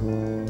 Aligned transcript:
Goedemorgen, 0.00 0.48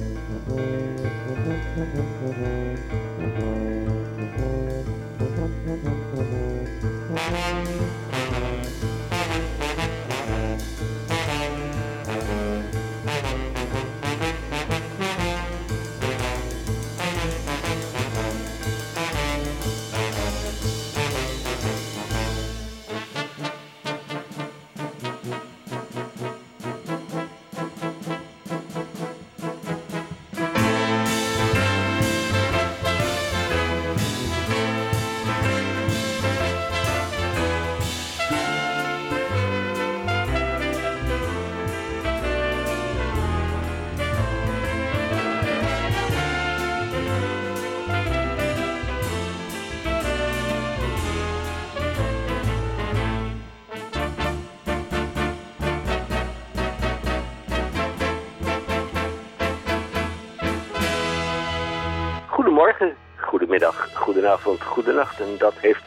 goedenavond, 64.21 64.63
goedenacht. 64.63 65.21
En 65.21 65.39
dat 65.39 65.55
heeft 65.55 65.83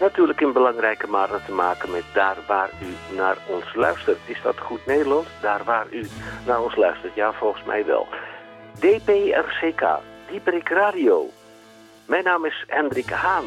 natuurlijk 0.00 0.40
in 0.40 0.52
belangrijke 0.52 1.06
mate 1.06 1.40
te 1.46 1.52
maken 1.52 1.90
met 1.90 2.04
daar 2.12 2.36
waar 2.46 2.70
u 2.82 3.16
naar 3.16 3.36
ons 3.46 3.74
luistert. 3.74 4.18
Is 4.26 4.42
dat 4.42 4.58
goed 4.58 4.86
Nederlands? 4.86 5.28
Daar 5.40 5.64
waar 5.64 5.86
u 5.90 6.06
naar 6.46 6.62
ons 6.62 6.76
luistert? 6.76 7.14
Ja, 7.14 7.32
volgens 7.32 7.64
mij 7.64 7.84
wel. 7.84 8.06
DPRCK, 8.78 9.84
Dieperik 10.30 10.68
Radio. 10.68 11.30
Mijn 12.04 12.24
naam 12.24 12.44
is 12.44 12.64
Hendrik 12.66 13.10
Haan. 13.10 13.44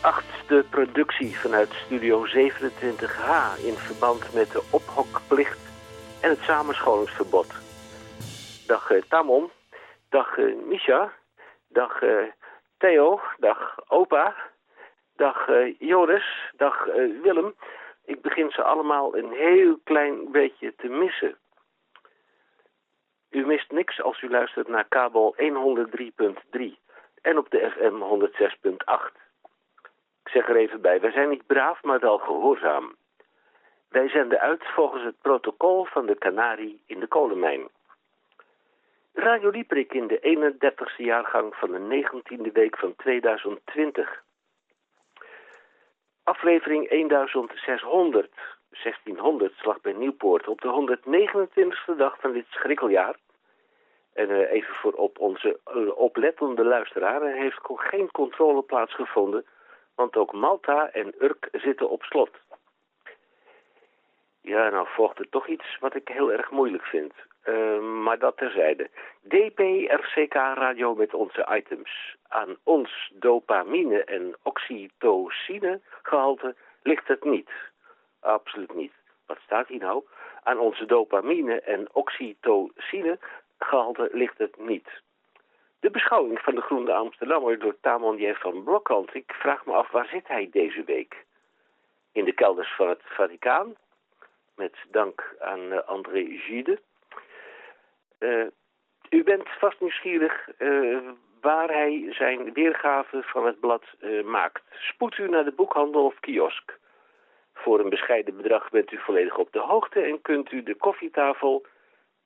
Achtste 0.00 0.64
productie 0.70 1.38
vanuit 1.38 1.72
Studio 1.84 2.26
27H 2.26 3.64
in 3.64 3.74
verband 3.74 4.34
met 4.34 4.50
de 4.52 4.62
ophokplicht 4.70 5.58
en 6.20 6.30
het 6.30 6.40
samenscholingsverbod. 6.42 7.52
Dag 8.66 8.90
uh, 8.90 9.02
Tamon. 9.08 9.50
Dag 10.08 10.36
uh, 10.36 10.54
Misha. 10.68 11.18
Dag 11.72 12.02
uh, 12.02 12.30
Theo. 12.78 13.20
Dag 13.38 13.78
opa. 13.88 14.34
Dag 15.16 15.48
uh, 15.48 15.74
Joris. 15.78 16.52
Dag 16.56 16.84
Willem. 17.22 17.54
Ik 18.04 18.20
begin 18.20 18.50
ze 18.50 18.62
allemaal 18.62 19.16
een 19.16 19.32
heel 19.32 19.78
klein 19.84 20.30
beetje 20.30 20.74
te 20.76 20.88
missen. 20.88 21.36
U 23.30 23.46
mist 23.46 23.70
niks 23.70 24.02
als 24.02 24.22
u 24.22 24.30
luistert 24.30 24.68
naar 24.68 24.84
kabel 24.84 25.36
103.3 25.38 25.44
en 27.22 27.38
op 27.38 27.50
de 27.50 27.70
FM 27.70 28.26
106.8. 28.62 29.28
Ik 30.24 30.30
zeg 30.30 30.48
er 30.48 30.56
even 30.56 30.80
bij, 30.80 31.00
wij 31.00 31.10
zijn 31.10 31.28
niet 31.28 31.46
braaf, 31.46 31.82
maar 31.82 32.00
wel 32.00 32.18
gehoorzaam. 32.18 32.96
Wij 33.88 34.08
zenden 34.08 34.40
uit 34.40 34.64
volgens 34.74 35.04
het 35.04 35.20
protocol 35.20 35.84
van 35.84 36.06
de 36.06 36.18
Canarie 36.18 36.82
in 36.86 37.00
de 37.00 37.06
kolenmijn. 37.06 37.68
Radio 39.20 39.50
Dieprik 39.50 39.92
in 39.92 40.06
de 40.06 40.18
31ste 40.20 41.04
jaargang 41.04 41.54
van 41.54 41.70
de 41.70 42.04
19e 42.04 42.52
week 42.52 42.78
van 42.78 42.96
2020. 42.96 44.22
Aflevering 46.22 46.88
1600, 46.88 48.30
1600, 48.82 49.54
slag 49.56 49.80
bij 49.80 49.92
Nieuwpoort, 49.92 50.48
op 50.48 50.60
de 50.60 51.02
129ste 51.04 51.96
dag 51.96 52.20
van 52.20 52.32
dit 52.32 52.46
schrikkeljaar. 52.48 53.16
En 54.12 54.30
uh, 54.30 54.52
even 54.52 54.74
voor 54.74 54.92
op 54.92 55.18
onze 55.18 55.60
uh, 55.74 55.98
oplettende 55.98 56.64
luisteraar, 56.64 57.22
er 57.22 57.34
heeft 57.34 57.58
geen 57.62 58.10
controle 58.10 58.62
plaatsgevonden, 58.62 59.44
want 59.94 60.16
ook 60.16 60.32
Malta 60.32 60.90
en 60.92 61.14
Urk 61.18 61.48
zitten 61.52 61.90
op 61.90 62.02
slot. 62.02 62.30
Ja, 64.40 64.68
nou 64.68 64.86
volgt 64.88 65.18
er 65.18 65.28
toch 65.28 65.46
iets 65.46 65.78
wat 65.80 65.94
ik 65.94 66.08
heel 66.08 66.32
erg 66.32 66.50
moeilijk 66.50 66.84
vind. 66.84 67.12
Uh, 67.44 67.78
maar 67.80 68.18
dat 68.18 68.36
terzijde. 68.36 68.90
DPRCK 69.20 70.34
Radio 70.34 70.94
met 70.94 71.14
onze 71.14 71.48
items. 71.50 72.16
Aan 72.28 72.56
ons 72.62 73.12
dopamine 73.14 74.04
en 74.04 74.36
oxytocine 74.42 75.80
gehalte 76.02 76.54
ligt 76.82 77.08
het 77.08 77.24
niet. 77.24 77.50
Absoluut 78.20 78.74
niet. 78.74 78.92
Wat 79.26 79.38
staat 79.44 79.68
hier 79.68 79.78
nou? 79.78 80.04
Aan 80.42 80.58
onze 80.58 80.86
dopamine 80.86 81.60
en 81.60 81.88
oxytocine 81.92 83.18
gehalte 83.58 84.08
ligt 84.12 84.38
het 84.38 84.58
niet. 84.58 84.88
De 85.80 85.90
beschouwing 85.90 86.38
van 86.40 86.54
de 86.54 86.60
Groene 86.60 86.92
Amsterdammer 86.92 87.58
door 87.58 87.76
Tamon 87.80 88.34
van 88.34 88.62
Blokhand. 88.64 89.14
Ik 89.14 89.32
vraag 89.32 89.66
me 89.66 89.72
af, 89.72 89.90
waar 89.90 90.06
zit 90.06 90.28
hij 90.28 90.48
deze 90.50 90.84
week? 90.84 91.24
In 92.12 92.24
de 92.24 92.32
kelders 92.32 92.74
van 92.74 92.88
het 92.88 93.00
Vaticaan? 93.04 93.74
Met 94.56 94.76
dank 94.90 95.34
aan 95.38 95.72
uh, 95.72 95.78
André 95.86 96.24
Gide. 96.24 96.80
Uh, 98.20 98.46
u 99.10 99.22
bent 99.22 99.48
vast 99.58 99.80
nieuwsgierig 99.80 100.48
uh, 100.58 100.98
waar 101.40 101.68
hij 101.68 102.06
zijn 102.10 102.52
weergave 102.52 103.22
van 103.22 103.46
het 103.46 103.60
blad 103.60 103.84
uh, 104.00 104.24
maakt. 104.24 104.62
Spoed 104.70 105.18
u 105.18 105.28
naar 105.28 105.44
de 105.44 105.52
boekhandel 105.52 106.04
of 106.04 106.20
kiosk. 106.20 106.78
Voor 107.54 107.80
een 107.80 107.88
bescheiden 107.88 108.36
bedrag 108.36 108.70
bent 108.70 108.92
u 108.92 108.98
volledig 108.98 109.38
op 109.38 109.52
de 109.52 109.58
hoogte 109.58 110.00
en 110.00 110.22
kunt 110.22 110.52
u 110.52 110.62
de 110.62 110.74
koffietafel, 110.74 111.66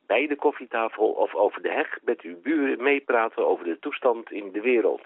bij 0.06 0.26
de 0.26 0.36
koffietafel 0.36 1.10
of 1.10 1.34
over 1.34 1.62
de 1.62 1.70
heg 1.70 1.98
met 2.02 2.20
uw 2.20 2.40
buren 2.40 2.82
meepraten 2.82 3.46
over 3.46 3.64
de 3.64 3.78
toestand 3.78 4.30
in 4.30 4.52
de 4.52 4.60
wereld. 4.60 5.02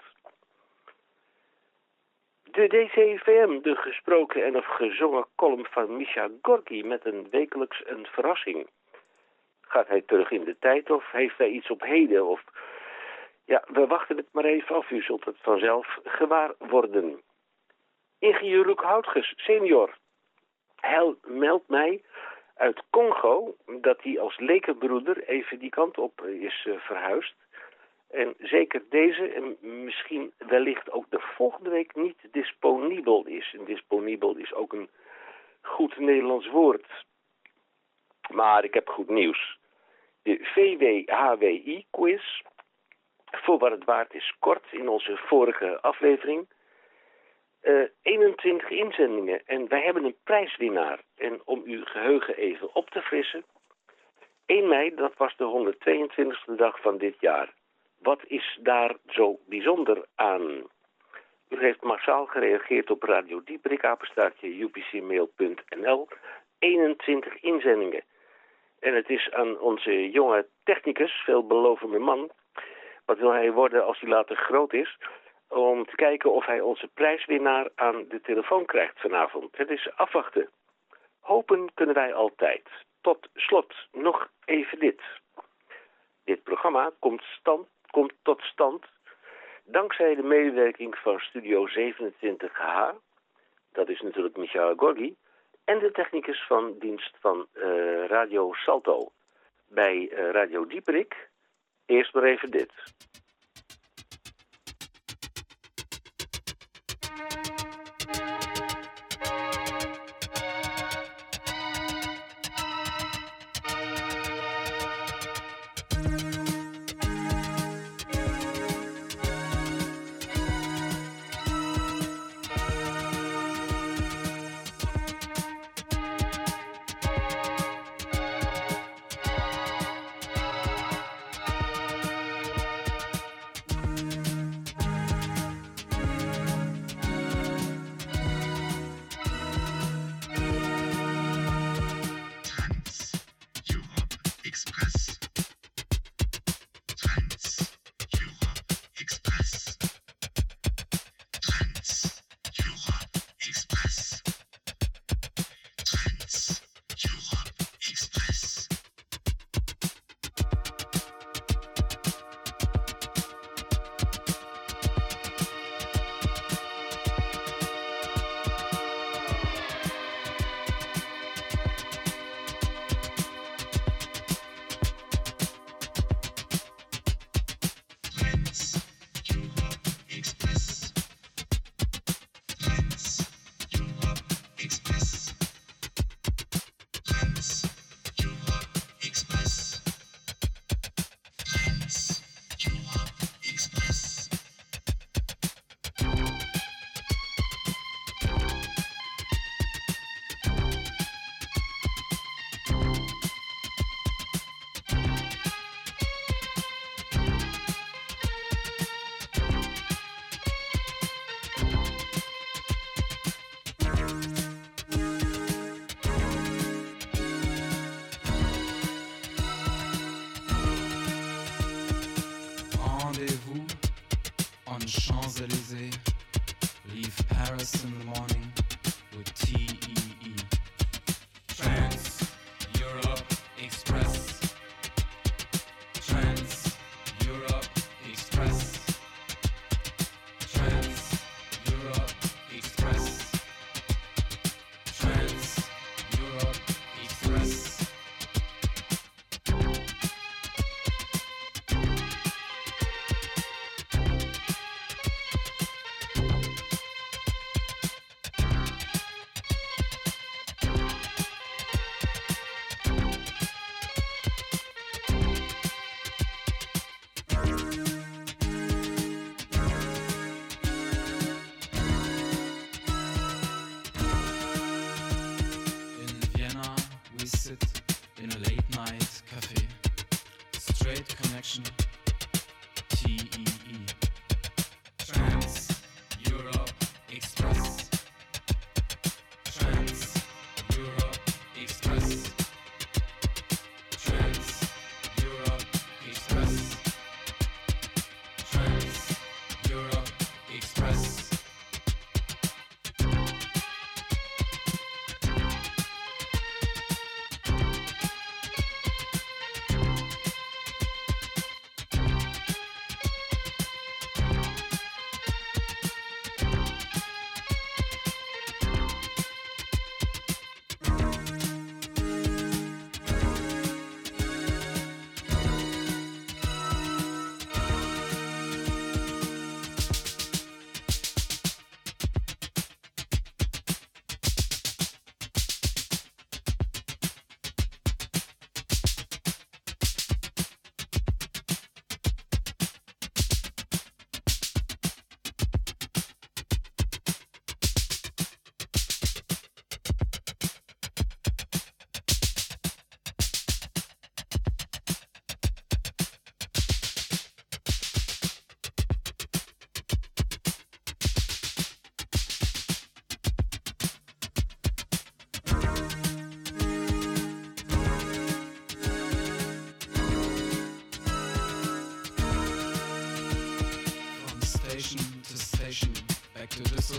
De 2.43 2.67
DCVM, 2.67 3.61
de 3.61 3.75
gesproken 3.75 4.45
en 4.45 4.57
of 4.57 4.65
gezongen 4.65 5.25
column 5.35 5.65
van 5.65 5.97
Misha 5.97 6.29
Gorky 6.41 6.81
met 6.81 7.05
een 7.05 7.27
wekelijks 7.31 7.83
een 7.85 8.05
verrassing. 8.05 8.67
Gaat 9.69 9.87
hij 9.87 10.01
terug 10.01 10.31
in 10.31 10.43
de 10.43 10.57
tijd 10.59 10.91
of 10.91 11.11
heeft 11.11 11.37
hij 11.37 11.49
iets 11.49 11.69
op 11.69 11.81
heden? 11.81 12.25
Of... 12.25 12.43
Ja, 13.45 13.63
we 13.67 13.87
wachten 13.87 14.17
het 14.17 14.27
maar 14.31 14.45
even 14.45 14.75
af. 14.75 14.91
U 14.91 15.01
zult 15.01 15.25
het 15.25 15.37
vanzelf 15.41 15.99
gewaar 16.03 16.53
worden. 16.57 17.21
Ingenieur 18.19 18.65
Luc 18.65 18.77
Houtges, 18.77 19.33
senior. 19.35 19.97
Hij 20.75 21.15
meldt 21.23 21.67
mij 21.67 22.01
uit 22.55 22.83
Congo 22.89 23.55
dat 23.81 24.01
hij 24.01 24.19
als 24.19 24.37
lekenbroeder 24.37 25.23
even 25.23 25.59
die 25.59 25.69
kant 25.69 25.97
op 25.97 26.21
is 26.21 26.65
uh, 26.65 26.79
verhuisd. 26.79 27.35
En 28.09 28.35
zeker 28.39 28.83
deze 28.89 29.27
en 29.27 29.57
misschien 29.83 30.33
wellicht 30.37 30.91
ook 30.91 31.05
de 31.09 31.19
volgende 31.19 31.69
week 31.69 31.95
niet 31.95 32.17
disponibel 32.31 33.25
is. 33.25 33.55
En 33.57 33.65
disponibel 33.65 34.35
is 34.35 34.53
ook 34.53 34.73
een 34.73 34.89
goed 35.61 35.97
Nederlands 35.97 36.47
woord. 36.47 37.05
Maar 38.29 38.63
ik 38.63 38.73
heb 38.73 38.87
goed 38.87 39.09
nieuws. 39.09 39.58
De 40.29 40.39
VWHWI-quiz, 40.41 42.41
voor 43.31 43.57
wat 43.57 43.71
het 43.71 43.83
waard 43.83 44.13
is 44.13 44.33
kort 44.39 44.65
in 44.71 44.89
onze 44.89 45.17
vorige 45.17 45.81
aflevering. 45.81 46.47
Uh, 47.61 47.83
21 48.01 48.69
inzendingen 48.69 49.41
en 49.45 49.67
wij 49.67 49.81
hebben 49.81 50.03
een 50.03 50.15
prijswinnaar. 50.23 50.99
En 51.15 51.41
om 51.45 51.61
uw 51.65 51.83
geheugen 51.83 52.35
even 52.35 52.75
op 52.75 52.89
te 52.89 53.01
frissen. 53.01 53.43
1 54.45 54.67
mei, 54.67 54.95
dat 54.95 55.13
was 55.17 55.35
de 55.37 55.75
122e 55.75 56.55
dag 56.55 56.81
van 56.81 56.97
dit 56.97 57.15
jaar. 57.19 57.53
Wat 57.97 58.21
is 58.27 58.59
daar 58.61 58.95
zo 59.07 59.39
bijzonder 59.45 60.05
aan? 60.15 60.41
U 61.49 61.59
heeft 61.59 61.81
massaal 61.81 62.25
gereageerd 62.25 62.91
op 62.91 63.03
Radio 63.03 63.41
upcmail.nl. 64.55 66.07
21 66.59 67.41
inzendingen. 67.41 68.03
En 68.79 68.95
het 68.95 69.09
is 69.09 69.31
aan 69.31 69.59
onze 69.59 70.09
jonge 70.09 70.47
technicus, 70.63 71.11
veelbelovende 71.11 71.99
man... 71.99 72.31
wat 73.05 73.17
wil 73.17 73.31
hij 73.31 73.51
worden 73.51 73.85
als 73.85 73.99
hij 73.99 74.09
later 74.09 74.35
groot 74.35 74.73
is... 74.73 74.97
om 75.47 75.85
te 75.85 75.95
kijken 75.95 76.31
of 76.31 76.45
hij 76.45 76.61
onze 76.61 76.87
prijswinnaar 76.93 77.69
aan 77.75 78.05
de 78.07 78.21
telefoon 78.21 78.65
krijgt 78.65 78.99
vanavond. 78.99 79.57
Het 79.57 79.69
is 79.69 79.91
afwachten. 79.95 80.49
Hopen 81.19 81.73
kunnen 81.73 81.95
wij 81.95 82.13
altijd. 82.13 82.67
Tot 83.01 83.29
slot 83.33 83.73
nog 83.91 84.29
even 84.45 84.79
dit. 84.79 85.01
Dit 86.25 86.43
programma 86.43 86.91
komt, 86.99 87.21
stand, 87.21 87.67
komt 87.91 88.13
tot 88.21 88.41
stand 88.41 88.85
dankzij 89.71 90.15
de 90.15 90.23
medewerking 90.23 90.97
van 90.97 91.19
Studio 91.19 91.67
27H. 91.67 92.95
Dat 93.71 93.89
is 93.89 94.01
natuurlijk 94.01 94.37
Michael 94.37 94.75
Gorgi 94.75 95.15
en 95.69 95.79
de 95.79 95.91
technicus 95.91 96.45
van 96.47 96.75
dienst 96.79 97.17
van 97.19 97.47
uh, 97.53 98.05
Radio 98.07 98.53
Salto. 98.53 99.11
bij 99.67 99.95
uh, 99.95 100.31
Radio 100.31 100.65
Dieperik. 100.65 101.29
Eerst 101.85 102.13
maar 102.13 102.23
even 102.23 102.51
dit. 102.51 102.71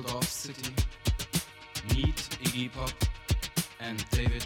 Düsseldorf 0.00 0.28
City, 0.28 0.73
meet 1.95 2.16
Iggy 2.42 2.71
Pop 2.71 2.92
and 3.80 3.99
David. 4.11 4.39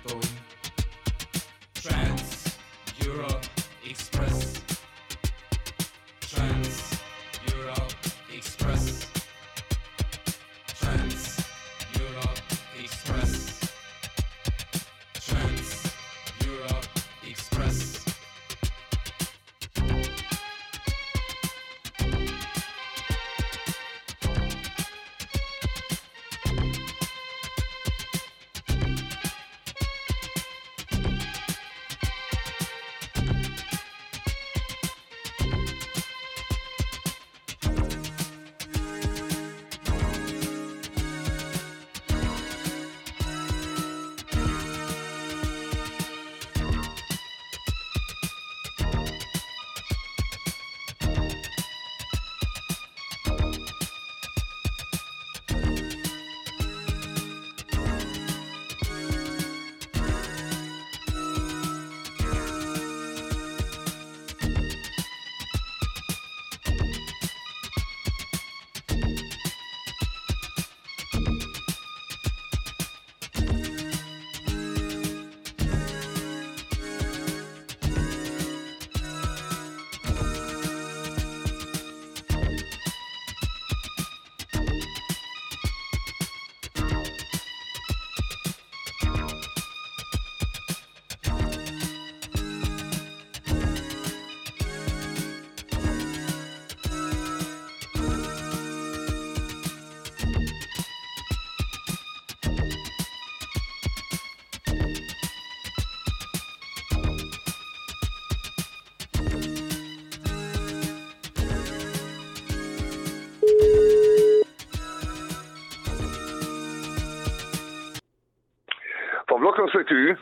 Met 119.75 119.91
u? 119.91 120.19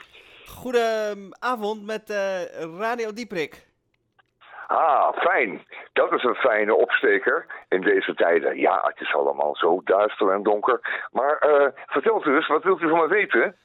Goedenavond 0.47 1.87
met 1.87 2.11
uh, 2.11 2.43
Radio 2.79 3.13
Dieprik. 3.13 3.67
Ah, 4.67 5.17
fijn. 5.17 5.67
Dat 5.93 6.13
is 6.13 6.23
een 6.23 6.35
fijne 6.35 6.75
opsteker 6.75 7.47
in 7.69 7.81
deze 7.81 8.15
tijden. 8.15 8.59
Ja, 8.59 8.81
het 8.83 9.01
is 9.01 9.15
allemaal 9.15 9.57
zo 9.57 9.81
duister 9.85 10.33
en 10.33 10.43
donker. 10.43 11.07
Maar 11.11 11.45
uh, 11.47 11.69
vertelt 11.87 12.27
u 12.27 12.35
eens, 12.35 12.47
wat 12.47 12.63
wilt 12.63 12.81
u 12.81 12.89
van 12.89 12.99
me 12.99 13.09
weten? 13.09 13.57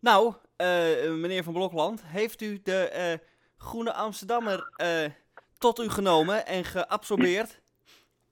Nou, 0.00 0.26
uh, 0.26 1.10
meneer 1.10 1.42
Van 1.42 1.52
Blokland, 1.52 2.04
heeft 2.06 2.40
u 2.40 2.60
de 2.62 3.18
Groene 3.58 3.92
Amsterdammer 3.92 4.68
tot 5.58 5.78
u 5.78 5.88
genomen 5.88 6.46
en 6.46 6.64
geabsorbeerd? 6.64 7.62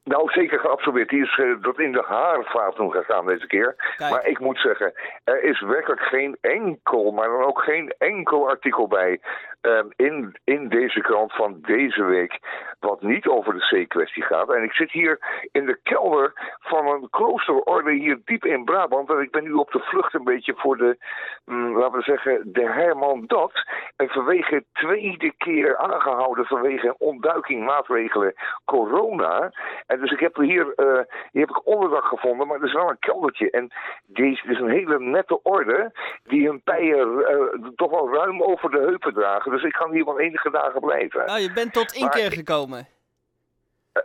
Nou, 0.04 0.30
zeker 0.32 0.58
geabsorbeerd. 0.58 1.08
Die 1.08 1.22
is 1.22 1.36
uh, 1.38 1.62
dat 1.62 1.78
in 1.78 1.92
de 1.92 2.04
haarvaat 2.06 2.74
toen 2.74 2.90
gegaan 2.90 3.26
deze 3.26 3.46
keer. 3.46 3.94
Maar 3.98 4.26
ik 4.26 4.38
moet 4.38 4.58
zeggen, 4.58 4.92
er 5.24 5.42
is 5.42 5.60
werkelijk 5.60 6.00
geen 6.00 6.36
enkel, 6.40 7.10
maar 7.10 7.28
dan 7.28 7.44
ook 7.44 7.62
geen 7.62 7.94
enkel 7.98 8.48
artikel 8.48 8.88
bij 8.88 9.20
uh, 9.62 9.80
in, 9.96 10.36
in 10.44 10.68
deze 10.68 11.00
krant 11.00 11.32
van 11.32 11.58
deze 11.60 12.04
week 12.04 12.38
wat 12.80 13.02
niet 13.02 13.26
over 13.26 13.54
de 13.54 13.84
C-kwestie 13.84 14.22
gaat. 14.22 14.52
En 14.52 14.62
ik 14.62 14.72
zit 14.72 14.90
hier 14.90 15.18
in 15.52 15.66
de 15.66 15.78
kelder 15.82 16.56
van 16.60 16.86
een 16.86 17.10
kloosterorde 17.10 17.92
hier 17.92 18.20
diep 18.24 18.44
in 18.44 18.64
Brabant. 18.64 19.10
En 19.10 19.20
ik 19.20 19.30
ben 19.30 19.44
nu 19.44 19.52
op 19.52 19.70
de 19.70 19.78
vlucht 19.78 20.14
een 20.14 20.24
beetje 20.24 20.54
voor 20.56 20.76
de, 20.76 20.96
mm, 21.44 21.78
laten 21.78 21.98
we 21.98 22.04
zeggen, 22.04 22.52
de 22.52 22.70
Herman 22.70 23.24
Dat. 23.26 23.52
En 23.96 24.08
vanwege 24.08 24.64
tweede 24.72 25.32
keer 25.36 25.76
aangehouden 25.76 26.44
vanwege 26.44 26.94
ontduiking 26.98 27.64
maatregelen 27.64 28.34
corona. 28.64 29.52
En 29.86 30.00
dus 30.00 30.10
ik 30.10 30.20
heb 30.20 30.36
hier, 30.36 30.72
uh, 30.76 31.00
hier 31.30 31.46
heb 31.46 31.50
ik 31.50 31.66
onderdak 31.66 32.04
gevonden, 32.04 32.46
maar 32.46 32.56
er 32.56 32.66
is 32.66 32.72
wel 32.72 32.90
een 32.90 32.98
keldertje. 32.98 33.50
En 33.50 33.70
deze 34.06 34.48
is 34.48 34.58
een 34.58 34.70
hele 34.70 35.00
nette 35.00 35.42
orde 35.42 35.92
die 36.24 36.46
hun 36.46 36.62
pijen 36.62 37.08
uh, 37.08 37.68
toch 37.76 37.90
wel 37.90 38.14
ruim 38.14 38.42
over 38.42 38.70
de 38.70 38.78
heupen 38.78 39.14
dragen. 39.14 39.51
Dus 39.52 39.62
ik 39.62 39.72
kan 39.72 39.92
hier 39.92 40.04
wel 40.04 40.20
enige 40.20 40.50
dagen 40.50 40.80
blijven. 40.80 41.26
Nou, 41.26 41.40
je 41.40 41.52
bent 41.52 41.72
tot 41.72 41.92
inkeer 41.92 42.32
gekomen. 42.32 42.88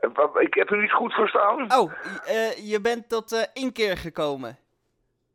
Uh, 0.01 0.42
ik 0.42 0.54
heb 0.54 0.72
u 0.72 0.82
niet 0.82 0.92
goed 0.92 1.13
verstaan. 1.13 1.74
Oh, 1.74 1.92
je 2.63 2.80
bent 2.82 3.10
tot 3.10 3.51
inkeer 3.54 3.98
gekomen. 3.98 4.58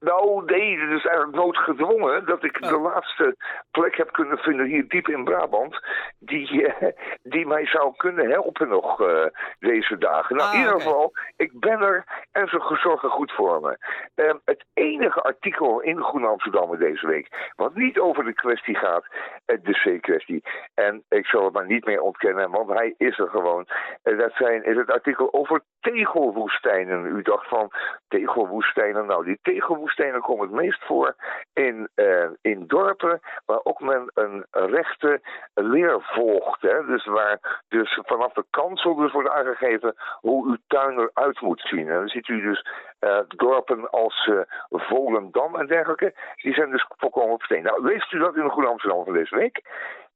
Nou, 0.02 0.44
nee, 0.44 0.80
het 0.80 0.90
is 0.90 1.06
eigenlijk 1.06 1.36
noodgedwongen 1.36 2.26
dat 2.26 2.44
ik 2.44 2.62
de 2.62 2.76
oh. 2.76 2.82
laatste 2.82 3.36
plek 3.70 3.96
heb 3.96 4.12
kunnen 4.12 4.38
vinden 4.38 4.66
hier 4.66 4.88
diep 4.88 5.08
in 5.08 5.24
Brabant. 5.24 5.80
Die, 6.18 6.52
uh, 6.52 6.88
die 7.22 7.46
mij 7.46 7.66
zou 7.66 7.92
kunnen 7.96 8.30
helpen 8.30 8.68
nog 8.68 9.00
uh, 9.00 9.26
deze 9.58 9.98
dagen. 9.98 10.36
Nou, 10.36 10.48
ah, 10.48 10.54
in 10.54 10.60
ieder 10.60 10.80
geval, 10.80 11.12
ik 11.36 11.60
ben 11.60 11.80
er 11.80 12.04
en 12.32 12.48
ze 12.48 12.78
zorgen 12.82 13.10
goed 13.10 13.32
voor 13.32 13.60
me. 13.60 13.76
Uh, 14.16 14.34
het 14.44 14.64
enige 14.74 15.22
artikel 15.22 15.80
in 15.80 16.02
Groen 16.02 16.24
Amsterdam 16.24 16.76
deze 16.76 17.06
week, 17.06 17.52
wat 17.56 17.74
niet 17.74 17.98
over 17.98 18.24
de 18.24 18.34
kwestie 18.34 18.76
gaat, 18.76 19.06
eh, 19.44 19.56
de 19.62 19.72
C-kwestie. 19.72 20.42
En 20.74 21.02
ik 21.08 21.26
zal 21.26 21.44
het 21.44 21.52
maar 21.52 21.66
niet 21.66 21.84
meer 21.84 22.00
ontkennen, 22.00 22.50
want 22.50 22.68
hij 22.68 22.94
is 22.96 23.18
er 23.18 23.28
gewoon. 23.28 23.66
dat 24.02 24.32
zijn, 24.34 24.64
is 24.64 24.76
het 24.76 24.90
artikel 24.90 25.32
over 25.32 25.62
tegelwoestijnen. 25.80 27.06
U 27.06 27.22
dacht 27.22 27.48
van 27.48 27.70
tegelwoestijnen, 28.08 29.06
nou 29.06 29.24
die 29.24 29.38
tegelwoestijnen 29.42 29.90
stenen 29.92 30.20
komen 30.20 30.46
het 30.46 30.56
meest 30.56 30.84
voor 30.84 31.14
in, 31.52 31.88
uh, 31.94 32.28
in 32.40 32.66
dorpen 32.66 33.20
waar 33.46 33.60
ook 33.62 33.80
men 33.80 34.10
een 34.14 34.46
rechte 34.50 35.20
leer 35.54 35.96
volgt. 36.00 36.62
Hè? 36.62 36.86
Dus 36.86 37.04
waar 37.04 37.62
dus 37.68 38.00
vanaf 38.02 38.32
de 38.32 38.44
kansel 38.50 38.94
dus 38.94 39.12
wordt 39.12 39.28
aangegeven 39.28 39.94
hoe 40.20 40.46
uw 40.46 40.56
tuin 40.66 40.98
eruit 40.98 41.40
moet 41.40 41.60
zien. 41.60 41.88
En 41.88 41.94
dan 41.94 42.08
ziet 42.08 42.28
u 42.28 42.40
dus 42.40 42.66
uh, 43.00 43.18
dorpen 43.28 43.90
als 43.90 44.26
uh, 44.26 44.40
Volendam 44.70 45.56
en 45.56 45.66
dergelijke. 45.66 46.14
Die 46.36 46.54
zijn 46.54 46.70
dus 46.70 46.86
volkomen 46.88 47.34
op 47.34 47.42
steen. 47.42 47.62
Nou, 47.62 47.84
leest 47.84 48.12
u 48.12 48.18
dat 48.18 48.36
in 48.36 48.42
de 48.42 48.50
Goede 48.50 48.68
Amsterdam 48.68 49.04
van 49.04 49.12
deze 49.12 49.36
week? 49.36 49.62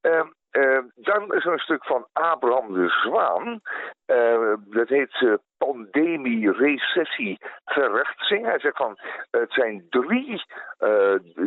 Ehm, 0.01 0.27
dan 0.95 1.35
is 1.35 1.45
er 1.45 1.53
een 1.53 1.59
stuk 1.59 1.85
van 1.85 2.07
Abraham 2.13 2.73
de 2.73 2.89
Zwaan. 2.89 3.61
Dat 4.71 4.89
heet 4.89 5.41
pandemie, 5.59 6.53
recessie, 6.53 7.39
verrechtsing. 7.65 8.45
Hij 8.45 8.59
zegt 8.59 8.77
van 8.77 8.99
het 9.31 9.53
zijn 9.53 9.87
drie, 9.91 10.45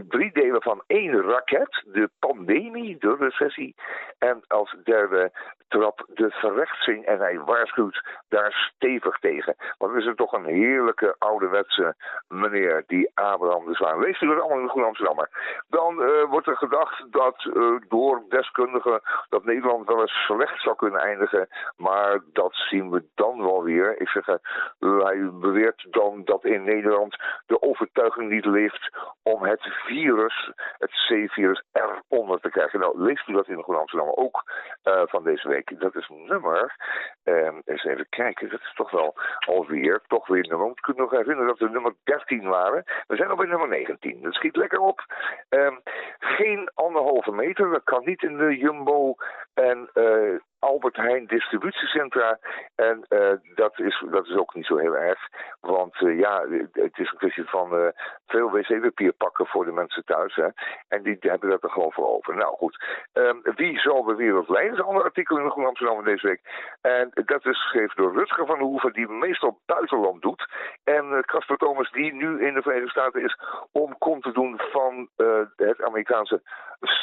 drie 0.10 0.32
delen 0.32 0.62
van 0.62 0.84
één 0.88 1.22
raket. 1.22 1.84
De 1.86 2.10
pandemie, 2.20 2.98
de 3.00 3.16
recessie. 3.20 3.76
En 4.20 4.44
als 4.48 4.76
derde 4.84 5.32
trap 5.68 6.06
de 6.14 6.30
verrechtsing. 6.30 7.06
En 7.06 7.20
hij 7.20 7.40
waarschuwt 7.40 8.04
daar 8.30 8.72
stevig 8.76 9.20
tegen. 9.20 9.56
Want 9.78 9.94
het 9.94 10.06
is 10.06 10.16
toch 10.16 10.34
een 10.34 10.46
heerlijke 10.46 11.16
ouderwetse 11.18 11.96
meneer, 12.28 12.84
die 12.88 13.12
Abraham 13.14 13.66
de 13.66 13.74
Zwaan. 13.74 14.00
Leest 14.00 14.22
u 14.22 14.28
dat 14.28 14.40
allemaal 14.40 14.58
in 14.58 14.64
de 14.64 14.70
Goede 14.70 14.88
Amsterdammer. 14.88 15.30
Dan 15.70 15.96
wordt 16.30 16.48
er 16.48 16.58
gedacht 16.58 17.06
dat 17.12 17.50
door 17.88 18.24
deskundigen 18.30 19.02
dat 19.30 19.46
Nederland 19.46 19.88
wel 19.88 20.02
eens 20.02 20.26
slecht 20.26 20.62
zou 20.62 20.76
kunnen 20.76 21.02
eindigen. 21.02 21.48
Maar 21.78 22.20
dat 22.34 22.54
zien 22.54 22.90
we 22.90 23.04
dan 23.16 23.38
wel 23.38 23.64
weer. 23.64 23.99
Ik 24.00 24.08
zeg, 24.08 24.28
uh, 24.28 25.04
hij 25.04 25.30
beweert 25.32 25.88
dan 25.90 26.22
dat 26.26 26.46
in 26.46 26.64
Nederland 26.64 27.16
de 27.46 27.62
overtuiging 27.62 28.30
niet 28.30 28.46
leeft 28.46 28.90
om 29.24 29.44
het 29.44 29.62
virus, 29.86 30.52
het 30.78 30.92
C-virus, 30.92 31.64
eronder 31.72 32.40
te 32.40 32.50
krijgen. 32.50 32.80
Nou, 32.80 33.02
leest 33.02 33.28
u 33.28 33.34
dat 33.34 33.48
in 33.48 33.56
de 33.56 33.78
Amsterdam 33.78 34.12
ook 34.16 34.44
uh, 34.84 35.02
van 35.06 35.24
deze 35.24 35.48
week. 35.48 35.80
Dat 35.80 35.96
is 35.96 36.10
nummer. 36.10 36.76
Uh, 37.24 37.52
eens 37.66 37.84
even 37.84 38.10
kijken, 38.10 38.50
dat 38.50 38.60
is 38.60 38.74
toch 38.74 38.92
wel 38.92 39.16
alweer, 39.40 40.02
toch 40.08 40.28
weer 40.28 40.48
nummer. 40.48 40.70
Ik 40.70 40.82
kan 40.82 40.96
nog 40.96 41.12
herinneren 41.12 41.48
dat 41.48 41.60
we 41.60 41.70
nummer 41.70 41.94
13 42.04 42.48
waren. 42.48 42.84
We 43.08 43.16
zijn 43.16 43.30
al 43.30 43.36
nummer 43.36 43.68
19. 43.68 44.22
Dat 44.22 44.34
schiet 44.34 44.56
lekker 44.56 44.80
op. 44.80 45.06
Uh, 45.50 45.78
geen 46.20 46.70
anderhalve 46.74 47.32
meter, 47.32 47.70
dat 47.70 47.84
kan 47.84 48.02
niet 48.06 48.24
in 48.24 48.38
de 48.38 48.58
Jumbo 48.58 49.16
en 49.54 49.90
uh, 49.94 50.40
Albert 50.60 50.96
Heijn 50.96 51.26
distributiecentra. 51.26 52.40
En 52.76 53.06
uh, 53.10 53.32
dat, 53.56 53.80
is, 53.80 54.04
dat 54.12 54.28
is 54.28 54.36
ook 54.36 54.56
niet 54.56 54.66
zo 54.66 54.78
heel 54.78 54.96
erg. 54.96 55.20
Want 55.60 56.02
uh, 56.02 56.20
ja, 56.20 56.46
het 56.72 56.98
is 56.98 57.12
een 57.12 57.18
kwestie 57.18 57.50
van 57.50 57.74
uh, 57.74 57.88
veel 58.28 58.52
wc-papier 58.52 59.14
pakken 59.14 59.46
voor 59.46 59.66
de 59.66 59.72
mensen 59.72 60.06
thuis. 60.06 60.36
Hè? 60.36 60.48
En 60.88 61.04
die, 61.04 61.18
hebben 61.20 61.50
dat 61.50 61.64
er 61.64 61.70
gewoon 61.70 61.92
voor 61.92 62.08
over. 62.08 62.36
Nou 62.36 62.56
goed, 62.56 62.84
um, 63.14 63.42
wie 63.56 63.80
zal 63.80 64.04
de 64.04 64.16
wereld 64.16 64.50
leiden? 64.50 64.76
Dat 64.76 64.80
is 64.80 64.84
een 64.86 64.92
ander 64.92 65.10
artikel 65.10 65.38
in 65.38 65.44
de 65.44 65.52
Groen 65.52 65.66
Amsterdam 65.66 66.04
deze 66.04 66.28
week. 66.28 66.42
En 66.82 67.10
dat 67.26 67.46
is 67.46 67.62
geschreven 67.62 67.96
door 67.96 68.14
Rutger 68.14 68.46
van 68.46 68.58
der 68.58 68.68
Hoeven, 68.68 68.94
die 68.94 69.08
meestal 69.08 69.60
buitenland 69.66 70.22
doet. 70.22 70.50
En 70.84 71.24
Casper 71.26 71.58
Thomas, 71.58 71.92
die 71.92 72.14
nu 72.14 72.46
in 72.46 72.54
de 72.54 72.62
Verenigde 72.62 72.90
Staten 72.90 73.24
is 73.24 73.38
om 73.72 73.98
kom 73.98 74.22
te 74.22 74.32
doen 74.32 74.62
van 74.72 75.10
het 75.56 75.82
Amerikaanse 75.82 76.42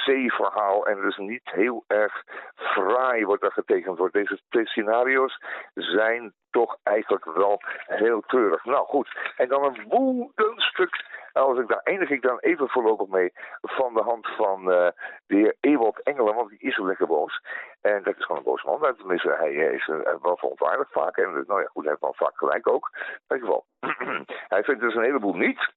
C-verhaal. 0.04 0.86
En 0.86 1.00
dus 1.00 1.16
niet 1.16 1.50
heel 1.50 1.84
erg 1.86 2.24
fraai 2.54 3.24
wordt 3.24 3.42
getekend 3.52 3.98
wordt. 3.98 4.14
Deze 4.14 4.40
twee 4.48 4.66
scenario's 4.66 5.42
zijn 5.74 6.32
toch 6.50 6.76
eigenlijk 6.82 7.24
wel 7.24 7.60
heel 7.86 8.20
treurig. 8.20 8.64
Nou 8.64 8.86
goed, 8.86 9.18
en 9.36 9.48
dan 9.48 9.64
een 9.64 9.84
woedend 9.88 10.62
stuk. 10.62 11.04
Als 11.32 11.58
ik 11.58 11.68
daar 11.68 11.80
eindig 11.82 12.10
ik 12.10 12.22
dan 12.22 12.38
even 12.38 12.68
voorlopig 12.68 13.08
mee 13.08 13.32
van 13.60 13.94
de 13.94 14.02
hand 14.02 14.26
van 14.26 14.60
uh, 14.60 14.88
de 15.26 15.36
heer 15.36 15.56
Ewald 15.60 16.02
Engelen, 16.02 16.34
want 16.34 16.50
die 16.50 16.58
is 16.58 16.74
zo 16.74 16.86
lekker 16.86 17.06
boos. 17.06 17.40
En 17.80 18.02
dat 18.02 18.16
is 18.16 18.24
gewoon 18.24 18.38
een 18.38 18.50
boos 18.50 18.62
man. 18.62 18.80
Nou, 18.80 18.96
tenminste, 18.96 19.36
hij 19.38 19.52
is 19.52 19.86
uh, 19.86 19.98
wel 20.22 20.36
verontwaardigd 20.36 20.92
vaak. 20.92 21.16
En 21.16 21.44
nou 21.46 21.60
ja, 21.60 21.66
goed, 21.66 21.82
hij 21.82 21.90
heeft 21.90 22.00
wel 22.00 22.14
vaak 22.14 22.36
gelijk 22.36 22.68
ook. 22.68 22.90
In 23.28 23.36
ieder 23.36 23.48
geval, 23.48 23.66
hij 24.54 24.64
vindt 24.64 24.80
dus 24.80 24.94
een 24.94 25.02
heleboel 25.02 25.34
niet. 25.34 25.72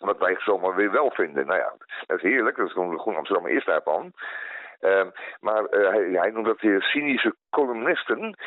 Wat 0.00 0.18
wij 0.18 0.36
zomaar 0.38 0.74
weer 0.74 0.90
wel 0.90 1.10
vinden. 1.10 1.46
Nou 1.46 1.58
ja, 1.58 1.72
dat 2.06 2.16
is 2.16 2.22
heerlijk. 2.22 2.56
Dat 2.56 2.66
is 2.66 2.72
gewoon 2.72 2.98
Groen 2.98 3.16
Amsterdam 3.16 3.46
eerst 3.46 3.66
daarvan. 3.66 4.12
Uh, 4.82 5.06
maar 5.40 5.62
uh, 5.70 5.88
hij, 5.88 6.08
hij, 6.10 6.30
noemt 6.30 6.46
dat 6.46 6.60
weer 6.60 6.82
cynische 6.82 7.34
columnisten. 7.50 8.38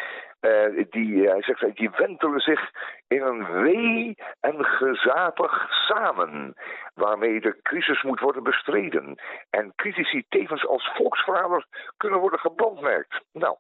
Uh, 0.42 0.86
die, 0.90 1.28
hij 1.28 1.42
zegt, 1.42 1.76
die 1.76 1.90
wentelen 1.90 2.40
zich 2.40 2.72
in 3.08 3.22
een 3.22 3.62
wee 3.62 4.16
en 4.40 4.66
gezapig 4.66 5.68
samen. 5.70 6.54
Waarmee 6.94 7.42
de 7.42 7.60
crisis 7.62 8.04
moet 8.04 8.20
worden 8.20 8.44
bestreden. 8.44 9.20
En 9.50 9.74
critici 9.76 10.26
tevens 10.30 10.68
als 10.68 10.92
volksverraders 10.96 11.66
kunnen 11.98 12.20
worden 12.20 12.40
gebrandmerkt. 12.40 13.22
Nou, 13.32 13.56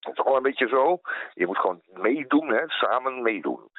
dat 0.00 0.18
is 0.18 0.24
wel 0.24 0.36
een 0.36 0.42
beetje 0.42 0.68
zo. 0.68 1.00
Je 1.34 1.46
moet 1.46 1.58
gewoon 1.58 1.82
meedoen, 1.92 2.48
hè, 2.48 2.62
samen 2.66 3.22
meedoen. 3.22 3.70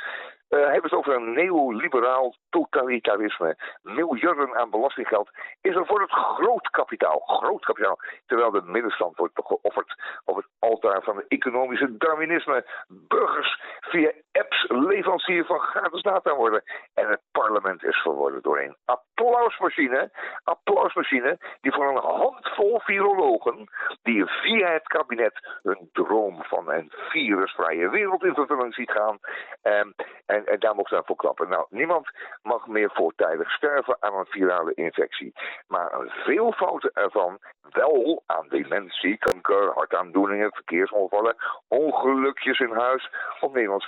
Uh, 0.56 0.62
hebben 0.62 0.84
het 0.84 0.94
over 0.94 1.16
een 1.16 1.34
neoliberaal 1.34 2.36
totalitarisme. 2.50 3.58
Miljarden 3.82 4.56
aan 4.56 4.70
belastinggeld 4.70 5.30
is 5.62 5.76
er 5.76 5.86
voor 5.86 6.02
het 6.02 6.12
groot 6.12 6.70
kapitaal. 6.70 7.20
Groot 7.20 7.66
kapitaal. 7.66 8.00
Terwijl 8.26 8.52
de 8.52 8.62
middenstand 8.66 9.18
wordt 9.18 9.34
geofferd 9.44 10.02
op 10.26 10.36
het 10.36 10.48
altaar 10.60 11.02
van 11.04 11.16
het 11.16 11.26
economische 11.28 11.98
darwinisme. 11.98 12.66
Burgers 12.88 13.62
via 13.82 14.12
apps 14.40 14.66
leverancier 14.68 15.46
van 15.46 15.60
gratis 15.60 16.02
data 16.02 16.36
worden. 16.36 16.64
En 16.94 17.10
het 17.10 17.22
parlement 17.32 17.84
is 17.84 17.98
verworden 18.02 18.42
door 18.42 18.60
een 18.60 18.76
applausmachine. 18.86 20.12
Applausmachine 20.44 21.38
die 21.62 21.72
voor 21.72 21.88
een 21.88 22.04
handvol 22.04 22.80
virologen 22.80 23.70
die 24.04 24.26
via 24.26 24.72
het 24.72 24.88
kabinet 24.88 25.60
hun 25.64 25.90
droom 25.94 26.44
van 26.44 26.72
een 26.72 26.92
virusvrije 27.10 27.90
wereld 27.90 28.24
in 28.24 28.34
vervulling 28.34 28.74
ziet 28.74 28.92
gaan. 28.92 29.20
En, 29.62 29.96
en, 30.26 30.46
en 30.46 30.60
daar 30.60 30.76
mocht 30.76 30.90
ze 30.90 31.02
voor 31.06 31.16
klappen. 31.16 31.50
Nou, 31.50 31.66
niemand 31.70 32.10
mag 32.42 32.68
meer 32.68 32.90
voortijdig 32.94 33.52
sterven 33.52 33.98
aan 34.00 34.14
een 34.14 34.26
virale 34.26 34.74
infectie. 34.74 35.34
Maar 35.68 35.94
een 35.94 36.10
veelvoud 36.10 36.84
ervan 36.84 37.40
wel 37.70 38.24
aan 38.26 38.48
dementie, 38.50 39.18
kanker, 39.18 39.72
hartaandoeningen, 39.74 40.52
verkeersongevallen, 40.54 41.36
ongelukjes 41.68 42.60
in 42.60 42.72
huis, 42.72 43.10
om 43.40 43.54
Nederlands 43.54 43.86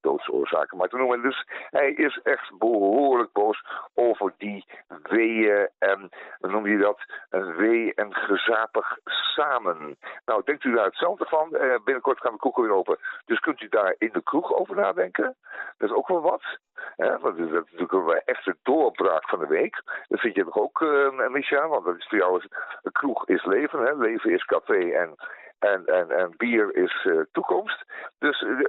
doodsoorzaken 0.00 0.76
maar 0.76 0.88
te 0.88 0.96
noemen. 0.96 1.22
Dus 1.22 1.46
hij 1.70 1.90
is 1.90 2.20
echt 2.22 2.58
behoorlijk 2.58 3.32
boos 3.32 3.64
over 3.94 4.34
die 4.38 4.64
weeën 5.02 5.68
en, 5.78 6.10
noem 6.40 6.66
je 6.66 6.78
dat, 6.78 7.00
een 7.30 7.56
wee 7.56 7.94
en 7.94 8.14
gezapig 8.14 8.98
samen. 9.04 9.96
Nou, 10.24 10.42
denkt 10.44 10.64
u 10.64 10.74
daar 10.74 10.84
hetzelfde 10.84 11.24
van? 11.24 11.56
Eh, 11.56 11.74
binnenkort 11.84 12.20
gaan 12.20 12.32
de 12.32 12.38
kroegen 12.38 12.62
weer 12.62 12.72
open. 12.72 12.98
Dus 13.26 13.40
kunt 13.40 13.60
u 13.60 13.68
daar 13.68 13.94
in 13.98 14.10
de 14.12 14.22
kroeg 14.22 14.54
over 14.54 14.76
nadenken? 14.76 15.36
Dat 15.78 15.90
is 15.90 15.96
ook 15.96 16.08
wel 16.08 16.20
wat. 16.20 16.58
Hè? 16.96 17.18
Want 17.18 17.36
dat 17.36 17.46
is 17.46 17.52
natuurlijk 17.52 17.92
een 17.92 18.22
echte 18.24 18.56
doorbraak 18.62 19.28
van 19.28 19.38
de 19.38 19.46
week. 19.46 19.82
Dat 20.08 20.20
vind 20.20 20.34
je 20.34 20.44
toch 20.44 20.58
ook, 20.58 20.80
uh, 20.80 21.28
Micha? 21.28 21.68
Want 21.68 21.84
dat 21.84 21.96
is 21.96 22.06
voor 22.08 22.18
jou, 22.18 22.42
een 22.82 22.92
kroeg 22.92 23.26
is 23.26 23.44
leven, 23.44 23.80
hè? 23.80 23.94
leven 23.94 24.30
is 24.30 24.44
café 24.44 24.90
en 24.90 25.14
en, 25.58 25.86
en, 25.86 26.10
en 26.10 26.34
bier 26.36 26.76
is 26.76 27.04
uh, 27.04 27.20
toekomst. 27.32 27.84
Dus 28.18 28.40
uh, 28.40 28.60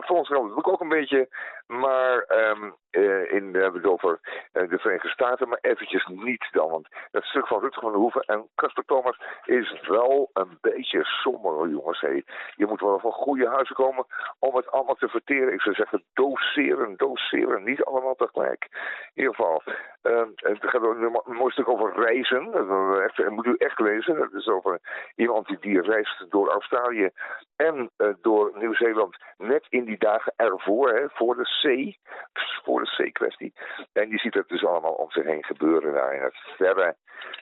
volgens 0.00 0.28
mij 0.28 0.38
doe 0.38 0.58
ik 0.58 0.68
ook 0.68 0.80
een 0.80 0.88
beetje. 0.88 1.28
Maar 1.66 2.24
um, 2.28 2.74
uh, 2.90 3.32
in, 3.32 3.52
we 3.52 3.58
hebben 3.58 3.82
het 3.82 3.90
over 3.90 4.18
de 4.52 4.78
Verenigde 4.78 5.08
Staten, 5.08 5.48
maar 5.48 5.58
eventjes 5.60 6.06
niet 6.06 6.48
dan. 6.50 6.70
Want 6.70 6.88
dat 7.10 7.24
stuk 7.24 7.46
van 7.46 7.60
Rutger 7.60 7.82
van 7.82 7.92
de 7.92 7.98
Hoeven 7.98 8.20
en 8.20 8.48
Casper 8.54 8.84
Thomas 8.84 9.20
is 9.44 9.80
wel 9.88 10.30
een 10.32 10.58
beetje 10.60 11.04
somber, 11.04 11.68
jongens. 11.68 12.00
Je 12.56 12.66
moet 12.66 12.80
wel 12.80 12.98
van 12.98 13.12
goede 13.12 13.48
huizen 13.48 13.76
komen 13.76 14.06
om 14.38 14.56
het 14.56 14.70
allemaal 14.70 14.94
te 14.94 15.08
verteren. 15.08 15.52
Ik 15.52 15.60
zou 15.60 15.74
zeggen, 15.74 16.02
doseren, 16.14 16.96
doseren. 16.96 17.64
Niet 17.64 17.84
allemaal 17.84 18.14
tegelijk. 18.14 18.66
In 19.14 19.22
ieder 19.22 19.34
geval, 19.34 19.62
uh, 20.02 20.22
het 20.36 20.58
gaat 20.60 20.82
een 20.82 21.20
mooi 21.24 21.52
stuk 21.52 21.68
over 21.68 21.92
reizen. 21.94 22.50
Dat, 22.50 23.28
moet 23.28 23.46
u 23.46 23.54
echt 23.58 23.80
lezen. 23.80 24.16
Dat 24.18 24.32
is 24.32 24.48
over 24.48 24.80
iemand 25.16 25.46
die, 25.46 25.58
die 25.60 25.80
reist 25.80 26.30
door 26.30 26.50
Australië 26.50 27.10
en 27.56 27.90
uh, 27.98 28.14
door 28.20 28.52
Nieuw-Zeeland 28.54 29.16
net 29.38 29.66
in 29.68 29.84
die 29.84 29.98
dagen 29.98 30.32
ervoor, 30.36 30.88
hè, 30.88 31.08
voor 31.08 31.36
de 31.36 31.46
zee, 31.60 31.98
voor 32.64 32.80
de 32.80 32.86
zee-kwestie. 32.86 33.52
En 33.92 34.08
die 34.08 34.18
ziet 34.18 34.34
het 34.34 34.48
dus 34.48 34.64
allemaal 34.64 34.92
om 34.92 35.10
zich 35.10 35.24
heen 35.24 35.44
gebeuren 35.44 35.92
daar 35.92 36.14
in 36.14 36.22
het 36.22 36.36
verre, 36.56 36.96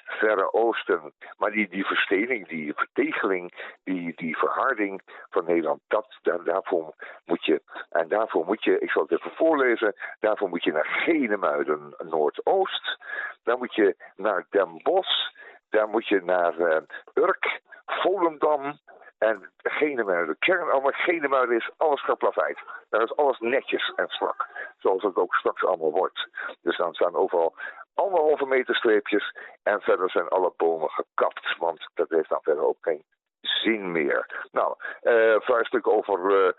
verre 0.06 0.52
oosten. 0.52 1.12
Maar 1.38 1.50
die, 1.50 1.68
die 1.68 1.86
verstening, 1.86 2.48
die 2.48 2.74
vertegeling, 2.74 3.74
die, 3.84 4.12
die 4.16 4.36
verharding 4.36 5.02
van 5.30 5.44
Nederland, 5.44 5.80
dat, 5.88 6.18
daar, 6.22 6.44
daarvoor 6.44 6.94
moet 7.24 7.44
je, 7.44 7.62
en 7.90 8.08
daarvoor 8.08 8.44
moet 8.44 8.64
je, 8.64 8.78
ik 8.78 8.90
zal 8.90 9.02
het 9.02 9.12
even 9.12 9.30
voorlezen, 9.30 9.94
daarvoor 10.20 10.48
moet 10.48 10.64
je 10.64 10.72
naar 10.72 10.86
Genemuiden, 10.86 11.94
Noordoost. 11.98 12.98
Dan 13.42 13.58
moet 13.58 13.74
je 13.74 13.96
naar 14.16 14.46
Den 14.50 14.80
Bosch, 14.82 15.30
daar 15.70 15.88
moet 15.88 16.08
je 16.08 16.20
naar 16.24 16.58
uh, 16.58 16.76
Urk, 17.14 17.60
Volendam 17.86 18.78
en 19.18 19.50
Genemuiden. 19.62 20.36
Kern 20.38 20.70
allemaal 20.70 20.92
Genemuiden 20.92 21.56
is 21.56 21.70
alles 21.76 22.04
geplaveid. 22.04 22.58
Daar 22.90 23.02
is 23.02 23.16
alles 23.16 23.38
netjes 23.38 23.92
en 23.96 24.08
strak. 24.08 24.48
Zoals 24.78 25.02
het 25.02 25.16
ook 25.16 25.34
straks 25.34 25.64
allemaal 25.64 25.90
wordt. 25.90 26.28
Dus 26.62 26.76
dan 26.76 26.94
staan 26.94 27.14
overal 27.14 27.54
anderhalve 27.94 28.46
meter 28.46 28.74
streepjes. 28.74 29.36
En 29.62 29.80
verder 29.80 30.10
zijn 30.10 30.28
alle 30.28 30.52
bomen 30.56 30.90
gekapt. 30.90 31.56
Want 31.58 31.88
dat 31.94 32.08
heeft 32.08 32.28
dan 32.28 32.42
verder 32.42 32.64
ook 32.64 32.78
geen 32.80 33.04
zin 33.44 33.92
meer. 33.92 34.48
Nou, 34.52 34.74
uh, 35.02 35.40
vrij 35.40 35.64
stuk 35.64 35.88
over, 35.88 36.18
uh, 36.18 36.52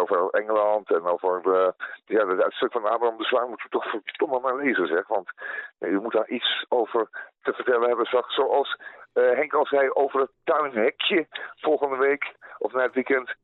over 0.00 0.30
Engeland 0.30 0.90
en 0.90 1.04
over 1.04 1.40
uh, 1.44 1.68
ja, 2.04 2.26
het 2.26 2.52
stuk 2.52 2.72
van 2.72 2.84
Abraham 2.84 3.18
de 3.18 3.24
Zwaan 3.24 3.48
moeten 3.48 3.66
we 3.70 3.78
toch 3.78 3.90
verdomme 4.04 4.40
maar 4.40 4.56
lezen, 4.56 4.86
zeg. 4.86 5.06
Want 5.06 5.30
u 5.78 6.00
moet 6.00 6.12
daar 6.12 6.28
iets 6.28 6.64
over 6.68 7.08
te 7.42 7.52
vertellen 7.52 7.88
hebben, 7.88 8.06
zoals 8.26 8.76
Henk 9.12 9.54
al 9.54 9.66
zei 9.66 9.90
over 9.90 10.20
het 10.20 10.30
tuinhekje 10.44 11.26
volgende 11.56 11.96
week 11.96 12.34
of 12.58 12.72
na 12.72 12.82
het 12.82 12.94
weekend. 12.94 13.34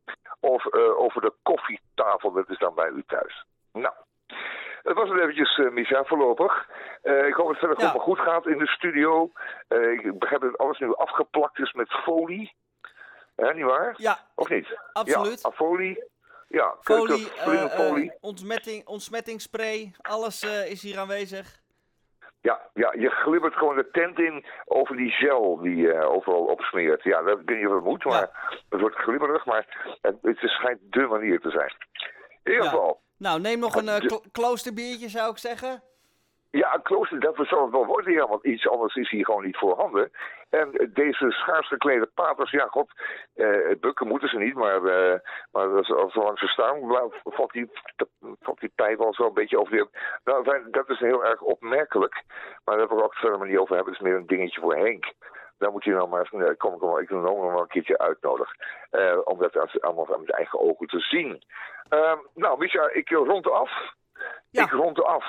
Of 0.41 0.75
over 0.75 1.21
de 1.21 1.33
koffietafel, 1.43 2.33
dat 2.33 2.51
is 2.51 2.59
dan 2.59 2.75
bij 2.75 2.89
u 2.89 3.03
thuis. 3.07 3.45
Nou, 3.73 3.95
het 4.83 4.97
was 4.97 5.09
het 5.09 5.21
eventjes, 5.21 5.57
uh, 5.57 5.71
Misha, 5.71 6.05
voorlopig. 6.05 6.69
Uh, 7.03 7.27
ik 7.27 7.35
hoop 7.35 7.47
dat 7.47 7.61
het 7.61 7.79
verder 7.79 7.95
ja. 7.95 8.01
goed 8.01 8.19
gaat 8.19 8.47
in 8.47 8.59
de 8.59 8.67
studio. 8.67 9.31
Uh, 9.69 9.93
ik 9.93 10.19
begrijp 10.19 10.41
dat 10.41 10.59
alles 10.59 10.79
nu 10.79 10.95
afgeplakt 10.95 11.59
is 11.59 11.73
met 11.73 11.93
folie. 11.93 12.55
Hè, 13.37 13.55
niet 13.55 13.65
waar? 13.65 13.95
Ja. 13.97 14.19
Of 14.35 14.49
niet? 14.49 14.79
Absoluut. 14.93 15.41
Ja, 15.43 15.51
folie. 15.51 16.05
Ja, 16.49 16.77
folie, 16.81 17.29
folie. 17.69 18.13
ontsmetting, 18.21 18.87
ontsmettingspray, 18.87 19.93
alles 20.01 20.43
is 20.45 20.83
hier 20.83 20.99
aanwezig. 20.99 21.61
Ja, 22.41 22.61
ja, 22.75 22.95
je 22.99 23.11
glibbert 23.11 23.55
gewoon 23.55 23.77
de 23.77 23.91
tent 23.91 24.19
in 24.19 24.45
over 24.65 24.97
die 24.97 25.11
gel 25.11 25.59
die 25.63 25.77
je 25.77 26.05
overal 26.05 26.45
opsmeert. 26.45 27.03
Ja, 27.03 27.23
dat 27.23 27.45
niet 27.45 27.67
of 27.67 27.75
het 27.75 27.85
moet, 27.85 28.05
maar 28.05 28.21
ja. 28.21 28.59
het 28.69 28.81
wordt 28.81 28.97
glibberig, 28.97 29.45
maar 29.45 29.97
het, 30.01 30.17
het 30.23 30.39
schijnt 30.39 30.81
dé 30.93 31.07
manier 31.07 31.41
te 31.41 31.51
zijn. 31.51 31.73
In 32.43 32.53
ieder 32.53 32.65
geval. 32.65 33.01
Nou, 33.19 33.41
neem 33.41 33.59
nog 33.59 33.75
een 33.75 33.85
uh, 33.85 33.97
klo 33.97 34.21
kloosterbiertje, 34.33 35.09
zou 35.09 35.31
ik 35.31 35.39
zeggen. 35.39 35.83
Ja, 36.51 36.75
een 36.75 36.83
klooster, 36.83 37.21
dat 37.21 37.37
zal 37.37 37.63
het 37.63 37.71
wel 37.71 37.87
worden, 37.87 38.13
ja, 38.13 38.27
want 38.27 38.45
iets 38.45 38.69
anders 38.69 38.95
is 38.95 39.11
hier 39.11 39.25
gewoon 39.25 39.45
niet 39.45 39.57
voorhanden. 39.57 40.11
En 40.51 40.91
deze 40.93 41.31
schaars 41.31 41.69
geklede 41.69 42.07
paters, 42.15 42.51
ja, 42.51 42.67
god, 42.67 42.91
uh, 43.37 43.75
bukken 43.81 44.07
moeten 44.07 44.29
ze 44.29 44.39
niet, 44.39 44.55
maar, 44.55 44.83
uh, 44.83 45.19
maar 45.53 45.85
zolang 45.85 46.39
ze 46.39 46.47
staan, 46.47 47.11
valt 47.25 47.53
die, 47.53 47.71
valt 48.41 48.61
die 48.61 48.73
pijp 48.75 49.01
al 49.01 49.15
zo 49.15 49.27
een 49.27 49.35
beetje 49.35 49.61
over 49.61 49.77
de... 49.77 49.89
Nou, 50.25 50.71
dat 50.71 50.91
is 50.91 50.99
heel 50.99 51.25
erg 51.25 51.41
opmerkelijk, 51.41 52.23
maar 52.65 52.77
daar 52.77 52.79
hebben 52.79 52.97
we 52.97 53.05
ook 53.05 53.15
verder 53.15 53.39
maar 53.39 53.49
niet 53.49 53.59
over 53.59 53.75
hebben. 53.75 53.93
Het 53.93 54.03
is 54.03 54.09
meer 54.09 54.19
een 54.19 54.27
dingetje 54.27 54.61
voor 54.61 54.77
Henk. 54.77 55.13
Dan 55.59 55.73
moet 55.73 55.85
je 55.85 55.91
nou 55.91 56.09
maar 56.09 56.23
even, 56.23 56.57
kom 56.57 56.75
ik 56.75 56.81
wel, 56.81 57.01
ik 57.01 57.11
nog 57.11 57.53
wel 57.53 57.61
een 57.61 57.67
keertje 57.67 57.99
uitnodigen. 57.99 58.57
Uh, 58.91 59.19
om 59.25 59.39
dat 59.39 59.55
allemaal 59.81 60.19
met 60.19 60.31
eigen 60.31 60.61
ogen 60.61 60.87
te 60.87 61.01
zien. 61.01 61.43
Uh, 61.91 62.13
nou, 62.35 62.59
Micha, 62.59 62.91
ik 62.93 63.09
rond 63.09 63.51
af. 63.51 63.97
Ja. 64.51 64.65
Ik 64.65 64.71
rond 64.71 65.03
af 65.03 65.25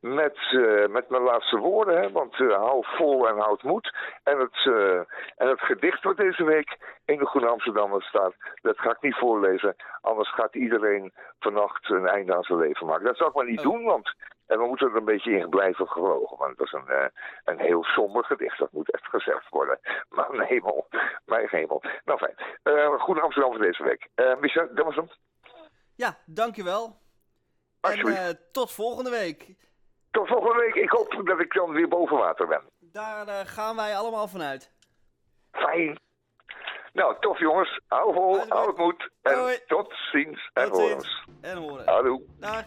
met, 0.00 0.38
uh, 0.52 0.86
met 0.86 1.08
mijn 1.08 1.22
laatste 1.22 1.56
woorden. 1.56 2.00
Hè, 2.00 2.10
want 2.10 2.38
uh, 2.38 2.54
hou 2.54 2.84
vol 2.86 3.28
en 3.28 3.38
houd 3.38 3.62
moed. 3.62 3.94
En 4.22 4.38
het, 4.38 4.64
uh, 4.64 4.96
en 5.36 5.48
het 5.48 5.60
gedicht 5.60 6.02
wat 6.02 6.16
deze 6.16 6.44
week 6.44 6.78
in 7.04 7.18
de 7.18 7.26
Groene 7.26 7.48
Amsterdammer 7.48 8.02
staat, 8.02 8.34
dat 8.62 8.78
ga 8.78 8.90
ik 8.90 9.00
niet 9.00 9.16
voorlezen. 9.16 9.76
Anders 10.00 10.34
gaat 10.34 10.54
iedereen 10.54 11.12
vannacht 11.38 11.90
een 11.90 12.06
einde 12.06 12.34
aan 12.34 12.42
zijn 12.42 12.58
leven 12.58 12.86
maken. 12.86 13.04
Dat 13.04 13.16
zal 13.16 13.28
ik 13.28 13.34
maar 13.34 13.50
niet 13.50 13.66
oh. 13.66 13.72
doen, 13.72 13.84
want 13.84 14.14
en 14.46 14.58
we 14.58 14.66
moeten 14.66 14.88
er 14.88 14.96
een 14.96 15.04
beetje 15.04 15.38
in 15.38 15.48
blijven 15.48 15.88
gelogen. 15.88 16.36
Want 16.36 16.50
het 16.50 16.58
was 16.58 16.72
een, 16.72 16.94
uh, 16.94 17.06
een 17.44 17.58
heel 17.58 17.84
somber 17.84 18.24
gedicht. 18.24 18.58
Dat 18.58 18.72
moet 18.72 18.90
echt 18.90 19.06
gezegd 19.06 19.48
worden. 19.48 19.78
Mijn 20.16 20.48
hemel. 20.48 20.86
Mijn 21.24 21.48
hemel. 21.50 21.82
Nou 22.04 22.18
fijn. 22.18 22.34
Uh, 22.64 23.00
Goede 23.00 23.20
Amsterdam 23.20 23.52
voor 23.52 23.62
deze 23.62 23.82
week. 23.82 24.08
Uh, 24.16 24.36
Micha, 24.36 24.68
dat 24.74 24.84
was 24.84 24.96
hem. 24.96 25.08
Ja, 25.94 26.16
dankjewel. 26.26 26.96
En 27.80 28.38
tot 28.52 28.72
volgende 28.72 29.10
week. 29.10 29.54
Tot 30.10 30.28
volgende 30.28 30.58
week. 30.58 30.74
Ik 30.74 30.90
hoop 30.90 31.26
dat 31.26 31.40
ik 31.40 31.52
dan 31.52 31.70
weer 31.72 31.88
boven 31.88 32.16
water 32.16 32.46
ben. 32.46 32.62
Daar 32.80 33.46
gaan 33.46 33.76
wij 33.76 33.96
allemaal 33.96 34.28
vanuit. 34.28 34.72
Fijn. 35.52 35.98
Nou, 36.92 37.16
tof 37.20 37.38
jongens. 37.38 37.80
Hou 37.86 38.14
vol, 38.14 38.48
hou 38.48 38.68
het 38.68 38.76
moed. 38.76 39.10
En 39.22 39.38
Hoi. 39.38 39.58
tot 39.66 39.94
ziens 40.12 40.50
en 40.52 40.68
horens. 40.68 41.24
En 41.40 41.56
horen. 41.56 41.88
Hallo. 41.88 42.20
Dag. 42.38 42.64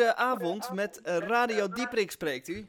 Goedenavond, 0.00 0.72
met 0.72 1.00
eh, 1.02 1.16
Radio 1.18 1.68
Dieprik 1.68 2.10
spreekt 2.10 2.48
u. 2.48 2.66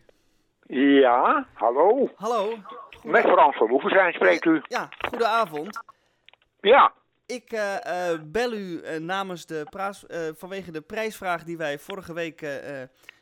Ja, 0.67 1.47
hallo. 1.53 2.11
Hallo. 2.15 2.53
Met 3.03 3.21
Frans 3.21 3.57
van 3.57 3.69
Loevenzijn 3.69 4.13
spreekt 4.13 4.45
u. 4.45 4.61
Ja, 4.67 4.89
goedenavond. 5.09 5.79
Ja, 6.61 6.93
Ik 7.25 7.51
eh, 7.51 8.11
eh, 8.11 8.19
bel 8.23 8.53
u 8.53 8.81
namens 8.99 9.45
de 9.45 9.67
praas, 9.69 10.05
vanwege 10.37 10.71
de 10.71 10.81
prijsvraag 10.81 11.43
die 11.43 11.57
wij 11.57 11.79
vorige 11.79 12.13
week 12.13 12.39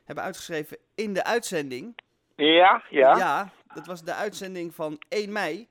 hebben 0.05 0.23
uitgeschreven 0.23 0.77
in 0.95 1.13
de 1.13 1.23
uitzending. 1.23 1.97
ja, 2.35 2.83
ja. 2.89 3.49
dat 3.73 3.85
was 3.85 4.03
de 4.03 4.13
uitzending 4.13 4.75
van 4.75 5.01
1 5.09 5.31
mei. 5.31 5.67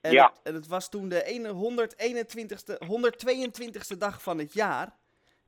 En, 0.00 0.12
Ja. 0.12 0.24
het, 0.26 0.40
en 0.42 0.54
het 0.54 0.66
was 0.68 0.88
toen 0.90 1.08
de 1.08 1.24
ene- 1.24 1.52
121ste, 1.52 2.78
122ste 2.86 3.98
dag 3.98 4.22
van 4.22 4.38
het 4.38 4.52
jaar. 4.52 5.00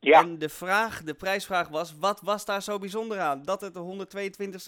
Ja, 0.04 0.20
En 0.20 0.38
de 0.38 0.48
vraag, 0.48 1.02
de 1.02 1.14
prijsvraag 1.14 1.68
was, 1.68 1.94
wat 2.00 2.20
was 2.20 2.44
daar 2.44 2.62
zo 2.62 2.78
bijzonder 2.78 3.20
aan 3.20 3.42
dat 3.42 3.60
het 3.60 3.74
de 3.74 4.06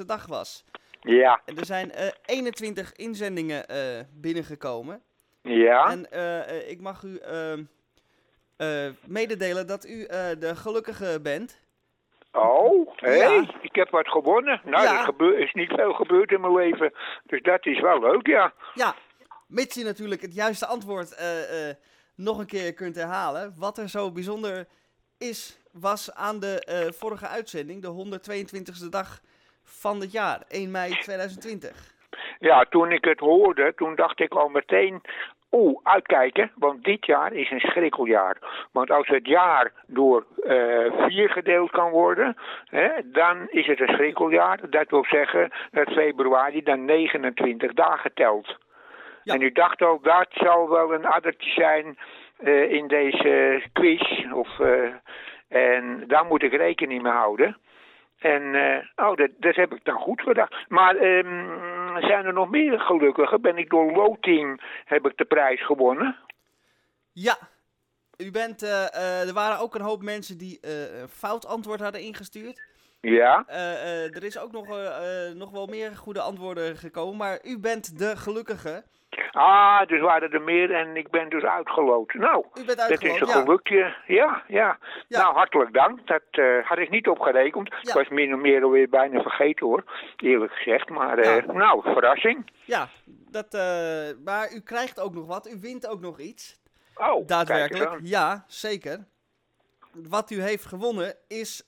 122ste 0.03 0.07
dag 0.07 0.27
was? 0.27 0.65
ja, 1.01 1.41
En 1.45 1.57
er 1.59 1.65
zijn 1.67 1.93
eh 1.93 2.09
21 2.25 2.93
inzendingen 2.93 3.69
eh, 3.69 4.01
binnengekomen. 4.13 5.03
ja. 5.43 5.91
En 5.91 6.11
eh, 6.11 6.49
eh, 6.59 6.71
ik 6.71 6.81
mag 6.81 7.03
u 7.03 7.17
ehm, 7.17 7.63
eh, 8.57 8.91
mededelen 9.07 9.67
dat 9.67 9.87
u 9.87 10.05
eh, 10.05 10.27
de 10.39 10.57
gelukkige 10.57 11.19
bent. 11.23 11.61
Oh, 12.33 12.89
hé, 12.97 13.13
Ja. 13.15 13.45
ik 13.61 13.75
heb 13.75 13.91
wat 13.91 14.09
gewonnen. 14.09 14.61
Nou, 14.65 14.83
Ja. 14.85 15.13
er 15.19 15.39
is 15.39 15.53
niet 15.53 15.73
veel 15.73 15.93
gebeurd 15.93 16.31
in 16.33 16.41
mijn 16.41 16.55
leven. 16.55 16.93
Dus 17.25 17.43
dat 17.43 17.67
is 17.67 17.81
wel 17.81 18.01
leuk, 18.01 18.27
ja. 18.27 18.53
Ja, 18.75 18.95
mits 19.47 19.77
u 19.77 19.83
natuurlijk 19.83 20.23
het 20.23 20.35
juiste 20.35 20.67
antwoord 20.67 21.15
eh, 21.15 21.69
eh, 21.69 21.77
nog 22.15 22.39
een 22.39 22.47
keer 22.47 22.75
kunt 22.75 22.95
herhalen. 22.95 23.55
Wat 23.59 23.79
er 23.79 23.89
zo 23.89 24.13
bijzonder 24.13 24.67
is, 25.19 25.61
was 25.73 26.15
aan 26.15 26.41
de 26.41 26.65
eh, 26.65 26.93
vorige 26.93 27.27
uitzending, 27.27 27.83
de 27.83 28.19
122e 28.85 28.89
dag 28.91 29.21
van 29.63 30.01
het 30.01 30.13
jaar, 30.13 30.43
1 30.49 30.71
mei 30.71 30.91
2020. 30.91 31.95
Ja, 32.39 32.65
toen 32.65 32.93
ik 32.93 33.05
het 33.05 33.19
hoorde, 33.19 33.75
toen 33.75 33.95
dacht 33.95 34.21
ik 34.21 34.33
al 34.33 34.49
meteen... 34.49 35.03
Oeh, 35.51 35.81
uitkijken, 35.83 36.53
want 36.55 36.85
dit 36.85 37.07
jaar 37.07 37.33
is 37.33 37.51
een 37.51 37.61
schrikkeljaar. 37.61 38.37
Want 38.73 38.91
als 38.91 39.07
het 39.07 39.27
jaar 39.27 39.73
door 39.87 40.27
eh, 40.43 41.07
vier 41.07 41.29
gedeeld 41.29 41.71
kan 41.71 41.91
worden, 41.91 42.37
hè, 42.65 42.89
dan 43.05 43.49
is 43.49 43.67
het 43.67 43.81
een 43.81 43.95
schrikkeljaar. 43.95 44.71
Dat 44.71 44.91
wil 44.91 45.05
zeggen 45.05 45.53
dat 45.71 45.93
februari 45.93 46.63
dan 46.63 46.85
29 46.85 47.73
dagen 47.73 48.11
telt. 48.15 48.57
Ja. 49.23 49.35
En 49.35 49.43
u 49.43 49.53
dacht 49.53 49.83
ook, 49.83 50.05
dat 50.05 50.27
zal 50.31 50.69
wel 50.69 50.95
een 50.95 51.07
addertje 51.07 51.51
zijn 51.51 51.99
eh, 52.37 52.73
in 52.73 52.87
deze 52.87 53.63
quiz. 53.73 54.33
Of, 54.33 54.61
eh, 54.61 54.93
en 55.49 56.05
daar 56.07 56.25
moet 56.25 56.43
ik 56.43 56.53
rekening 56.53 57.03
mee 57.03 57.13
houden. 57.13 57.59
En 58.19 58.55
eh, 58.55 59.07
oh, 59.07 59.17
dat, 59.17 59.31
dat 59.39 59.55
heb 59.55 59.73
ik 59.73 59.85
dan 59.85 59.99
goed 59.99 60.21
gedacht. 60.21 60.55
Maar 60.69 60.97
ehm, 60.97 62.01
zijn 62.01 62.25
er 62.25 62.33
nog 62.33 62.51
meer 62.51 62.81
gelukkigen? 62.81 63.41
Ben 63.41 63.57
ik 63.57 63.71
door 63.71 63.93
loting 63.93 64.61
heb 64.85 65.07
ik 65.07 65.17
de 65.17 65.25
prijs 65.25 65.67
gewonnen? 65.67 66.17
Ja, 67.13 67.37
u 68.17 68.31
bent, 68.31 68.63
er 69.27 69.33
waren 69.35 69.59
ook 69.59 69.75
een 69.75 69.81
hoop 69.81 70.03
mensen 70.03 70.39
die 70.39 70.59
een 70.61 71.09
fout 71.09 71.47
antwoord 71.47 71.81
hadden 71.81 72.01
ingestuurd. 72.01 72.76
Ja. 73.11 73.45
Eh, 73.47 74.05
eh, 74.05 74.17
er 74.17 74.25
is 74.25 74.39
ook 74.39 74.53
nog, 74.53 74.79
eh, 74.79 75.35
nog 75.35 75.51
wel 75.51 75.67
meer 75.67 75.97
goede 75.97 76.21
antwoorden 76.21 76.77
gekomen, 76.77 77.17
maar 77.17 77.39
u 77.45 77.59
bent 77.59 77.99
de 77.99 78.17
gelukkige. 78.17 78.85
Ah, 79.31 79.87
dus 79.87 80.01
waren 80.01 80.31
er 80.31 80.43
meer 80.43 80.75
en 80.75 80.97
ik 80.97 81.11
ben 81.11 81.29
dus 81.29 81.43
uitgeloot. 81.43 82.15
Nou, 82.15 82.45
U 82.55 82.65
bent 82.65 82.79
dat 82.79 82.91
is 82.91 83.21
een 83.21 83.29
gelukje. 83.29 83.95
Ja, 84.07 84.43
ja. 84.47 84.79
Ja. 85.09 85.23
Nou, 85.23 85.35
hartelijk 85.35 85.73
dank. 85.73 86.07
Dat 86.07 86.23
had 86.65 86.79
ik 86.79 86.91
niet 86.91 87.09
opgerekend. 87.09 87.69
Ja. 87.69 87.79
Ik 87.81 87.93
was 87.93 88.09
min 88.09 88.35
of 88.35 88.41
meer 88.41 88.63
alweer 88.63 88.89
bijna 88.89 89.23
vergeten 89.23 89.67
hoor, 89.67 89.85
eerlijk 90.17 90.53
gezegd. 90.53 90.89
Maar 90.89 91.47
nou, 91.47 91.83
verrassing. 91.83 92.51
Ja, 92.65 92.89
dat, 93.31 93.53
maar 94.25 94.53
u 94.53 94.61
krijgt 94.61 95.01
ook 95.01 95.15
nog 95.15 95.27
wat, 95.27 95.49
u 95.49 95.61
wint 95.61 95.89
ook 95.89 96.01
nog 96.01 96.19
iets. 96.19 96.61
Oh, 96.95 97.27
Daadwerkelijk, 97.27 97.99
ja, 98.03 98.45
zeker. 98.47 99.05
Wat 100.09 100.31
u 100.31 100.41
heeft 100.41 100.65
gewonnen 100.65 101.15
is, 101.29 101.67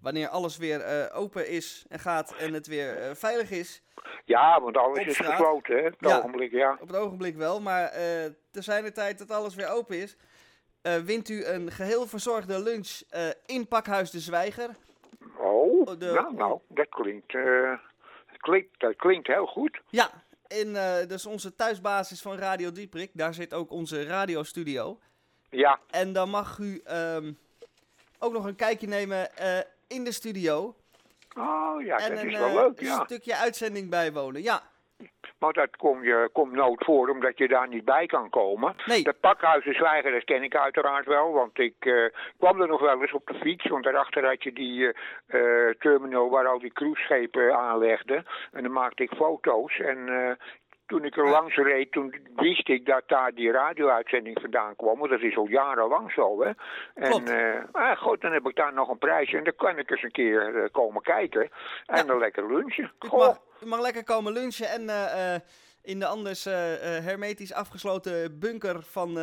wanneer 0.00 0.28
alles 0.28 0.56
weer 0.56 0.80
eh, 0.80 1.18
open 1.18 1.48
is 1.48 1.84
en 1.88 1.98
gaat 1.98 2.34
en 2.36 2.52
het 2.52 2.66
weer 2.66 2.96
eh, 2.96 3.14
veilig 3.14 3.50
is, 3.50 3.82
Ja, 4.24 4.60
want 4.60 4.76
alles 4.76 4.98
is 5.06 5.16
gesloten, 5.16 5.76
hè? 5.76 5.86
Op 5.86 6.00
het 6.00 6.10
Ja. 6.10 6.18
ogenblik, 6.18 6.50
ja. 6.52 6.76
op 6.80 6.88
het 6.88 6.96
ogenblik 6.96 7.36
wel, 7.36 7.60
maar 7.60 7.84
eh 7.84 8.24
te 8.50 8.62
zijn 8.62 8.84
de 8.84 8.92
tijd 8.92 9.18
dat 9.18 9.30
alles 9.30 9.54
weer 9.54 9.68
open 9.68 9.96
is, 9.96 10.16
wint 11.04 11.28
u 11.28 11.44
een 11.44 11.70
geheel 11.70 12.06
verzorgde 12.06 12.62
lunch 12.62 13.00
in 13.46 13.68
Pakhuis 13.68 14.10
de 14.10 14.20
Zwijger. 14.20 14.68
Oh, 15.38 15.86
de- 15.98 16.12
nou, 16.12 16.34
nou, 16.34 16.60
dat 16.68 16.88
klinkt, 16.88 17.34
klinkt, 18.36 18.80
dat 18.80 18.96
klinkt 18.96 19.26
heel 19.26 19.46
goed. 19.46 19.80
Ja, 19.88 20.10
in 20.46 20.76
eh 20.76 21.06
dus 21.08 21.26
onze 21.26 21.54
thuisbasis 21.54 22.22
van 22.22 22.36
Radio 22.38 22.72
Dieprik, 22.72 23.10
daar 23.14 23.34
zit 23.34 23.54
ook 23.54 23.70
onze 23.70 24.04
radiostudio. 24.06 24.98
Ja, 25.50 25.78
En 25.90 26.12
dan 26.12 26.30
mag 26.30 26.58
u 26.58 26.80
ehm, 26.84 27.32
ook 28.18 28.32
nog 28.32 28.44
een 28.44 28.56
kijkje 28.56 28.86
nemen 28.86 29.36
in 29.88 30.04
de 30.04 30.12
studio. 30.12 30.74
oh 31.36 31.82
ja, 31.82 31.96
en 31.96 32.14
dat 32.14 32.22
een 32.22 32.30
is 32.30 32.38
wel 32.38 32.48
eh, 32.48 32.54
leuk, 32.54 32.80
ja. 32.80 33.04
stukje 33.04 33.36
uitzending 33.36 33.90
bijwonen. 33.90 34.42
Ja, 34.42 34.62
Maar 35.38 35.52
dat 35.52 35.76
kom 35.76 36.04
je, 36.04 36.30
komt 36.32 36.52
nooit 36.52 36.84
voor, 36.84 37.08
omdat 37.08 37.38
je 37.38 37.48
daar 37.48 37.68
niet 37.68 37.84
bij 37.84 38.06
kan 38.06 38.30
komen. 38.30 38.74
Nee. 38.86 39.02
Dat 39.02 39.20
pakhuizen 39.20 39.74
zwijgen, 39.74 40.12
dat 40.12 40.24
ken 40.24 40.42
ik 40.42 40.56
uiteraard 40.56 41.06
wel, 41.06 41.32
want 41.32 41.58
ik 41.58 41.74
eh, 41.78 42.04
kwam 42.38 42.60
er 42.60 42.68
nog 42.68 42.80
wel 42.80 43.00
eens 43.00 43.12
op 43.12 43.26
de 43.26 43.34
fiets, 43.34 43.66
want 43.68 43.84
daarachter 43.84 44.26
had 44.26 44.42
je 44.42 44.52
die 44.52 44.92
eh, 45.26 45.70
terminal 45.78 46.30
waar 46.30 46.46
al 46.46 46.58
die 46.58 46.72
cruiseschepen 46.72 47.56
aanlegden. 47.56 48.26
En 48.52 48.62
dan 48.62 48.72
maakte 48.72 49.02
ik 49.02 49.12
foto's 49.16 49.78
en... 49.78 50.38
toen 50.88 51.04
ik 51.04 51.16
er 51.16 51.28
langs 51.28 51.56
reed, 51.56 51.92
toen 51.92 52.14
wist 52.36 52.68
ik 52.68 52.86
dat 52.86 53.02
daar 53.06 53.34
die 53.34 53.50
radio-uitzending 53.50 54.40
vandaan 54.40 54.76
kwam. 54.76 54.98
Want 54.98 55.10
dat 55.10 55.20
is 55.20 55.36
al 55.36 55.46
jarenlang 55.46 56.12
zo, 56.12 56.42
hè. 56.42 56.50
En 56.94 57.26
eh, 57.26 57.64
ah, 57.72 57.96
goed, 57.98 58.20
dan 58.20 58.32
heb 58.32 58.46
ik 58.46 58.56
daar 58.56 58.72
nog 58.72 58.88
een 58.88 58.98
prijsje. 58.98 59.36
En 59.36 59.44
dan 59.44 59.56
kan 59.56 59.78
ik 59.78 59.90
eens 59.90 60.02
een 60.02 60.10
keer 60.10 60.62
eh, 60.62 60.70
komen 60.72 61.02
kijken. 61.02 61.50
En 61.86 61.96
Ja. 61.96 62.02
dan 62.02 62.18
lekker 62.18 62.54
lunchen. 62.54 62.92
Goh. 62.98 63.18
mag, 63.18 63.38
mag 63.64 63.80
lekker 63.80 64.04
komen 64.04 64.32
lunchen 64.32 64.68
en 64.68 64.88
eh, 64.88 65.34
in 65.82 65.98
de 65.98 66.06
anders 66.06 66.44
hermetisch 67.04 67.52
afgesloten 67.52 68.38
bunker 68.38 68.82
van 68.82 69.18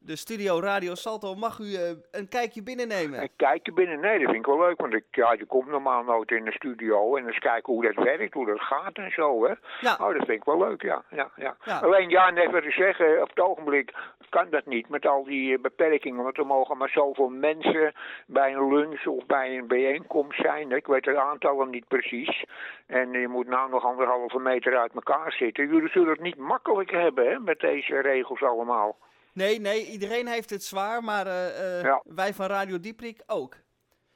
de 0.00 0.16
studio 0.16 0.60
Radio 0.60 0.94
Salto 0.94 1.34
mag 1.34 1.58
u 1.58 1.74
eh, 1.74 1.90
een 2.10 2.28
kijkje 2.28 2.62
binnennemen. 2.62 3.20
En 3.20 3.28
kijken 3.36 3.74
binnen, 3.74 4.00
nee, 4.00 4.18
dat 4.18 4.30
vind 4.30 4.46
ik 4.46 4.46
wel 4.46 4.60
leuk, 4.60 4.80
want 4.80 4.94
ik, 4.94 5.04
ja, 5.10 5.32
je 5.32 5.44
komt 5.44 5.68
normaal 5.68 6.02
nooit 6.02 6.30
in 6.30 6.44
de 6.44 6.52
studio 6.52 7.16
en 7.16 7.26
eens 7.26 7.38
kijken 7.38 7.72
hoe 7.72 7.82
dat 7.82 8.04
werkt, 8.04 8.34
hoe 8.34 8.46
dat 8.46 8.60
gaat 8.60 8.96
en 8.96 9.10
zo, 9.10 9.44
hè. 9.44 9.54
Ja. 9.80 9.92
Oh, 10.00 10.12
dat 10.12 10.26
vind 10.26 10.30
ik 10.30 10.44
wel 10.44 10.58
leuk, 10.58 10.82
ja. 10.82 11.02
ja, 11.10 11.30
ja. 11.36 11.56
Ja. 11.64 11.78
Alleen, 11.78 12.08
ja, 12.08 12.30
net 12.30 12.50
wat 12.50 12.62
te 12.62 12.70
zeggen, 12.70 13.22
op 13.22 13.28
het 13.28 13.40
ogenblik 13.40 13.92
kan 14.28 14.50
dat 14.50 14.66
niet 14.66 14.88
met 14.88 15.06
al 15.06 15.24
die 15.24 15.54
eh, 15.54 15.62
beperkingen, 15.62 16.22
want 16.22 16.38
er 16.38 16.46
mogen 16.46 16.76
maar 16.76 16.88
zoveel 16.88 17.28
mensen 17.28 17.92
bij 18.26 18.54
een 18.54 18.74
lunch 18.74 19.06
of 19.06 19.26
bij 19.26 19.58
een 19.58 19.66
bijeenkomst 19.66 20.40
zijn. 20.40 20.72
Ik 20.72 20.86
weet 20.86 21.04
het 21.04 21.16
aantallen 21.16 21.70
niet 21.70 21.88
precies. 21.88 22.44
En 22.86 23.12
je 23.12 23.28
moet 23.28 23.46
nou 23.46 23.70
nog 23.70 23.84
anderhalve 23.84 24.38
meter 24.38 24.78
uit 24.78 24.94
elkaar 24.94 25.32
zitten. 25.32 25.68
Jullie 25.68 25.88
zullen 25.88 26.08
het 26.08 26.20
niet 26.20 26.36
makkelijk 26.36 26.90
hebben, 26.90 27.30
hè, 27.30 27.38
met 27.38 27.60
deze 27.60 28.00
regels 28.00 28.42
allemaal. 28.42 28.96
Nee, 29.38 29.60
nee, 29.60 29.86
iedereen 29.86 30.26
heeft 30.26 30.50
het 30.50 30.64
zwaar, 30.64 31.04
maar 31.04 31.26
eh, 31.26 31.78
eh, 31.78 31.84
Ja. 31.84 32.02
wij 32.04 32.34
van 32.34 32.46
Radio 32.46 32.80
Dieprik 32.80 33.22
ook. 33.26 33.56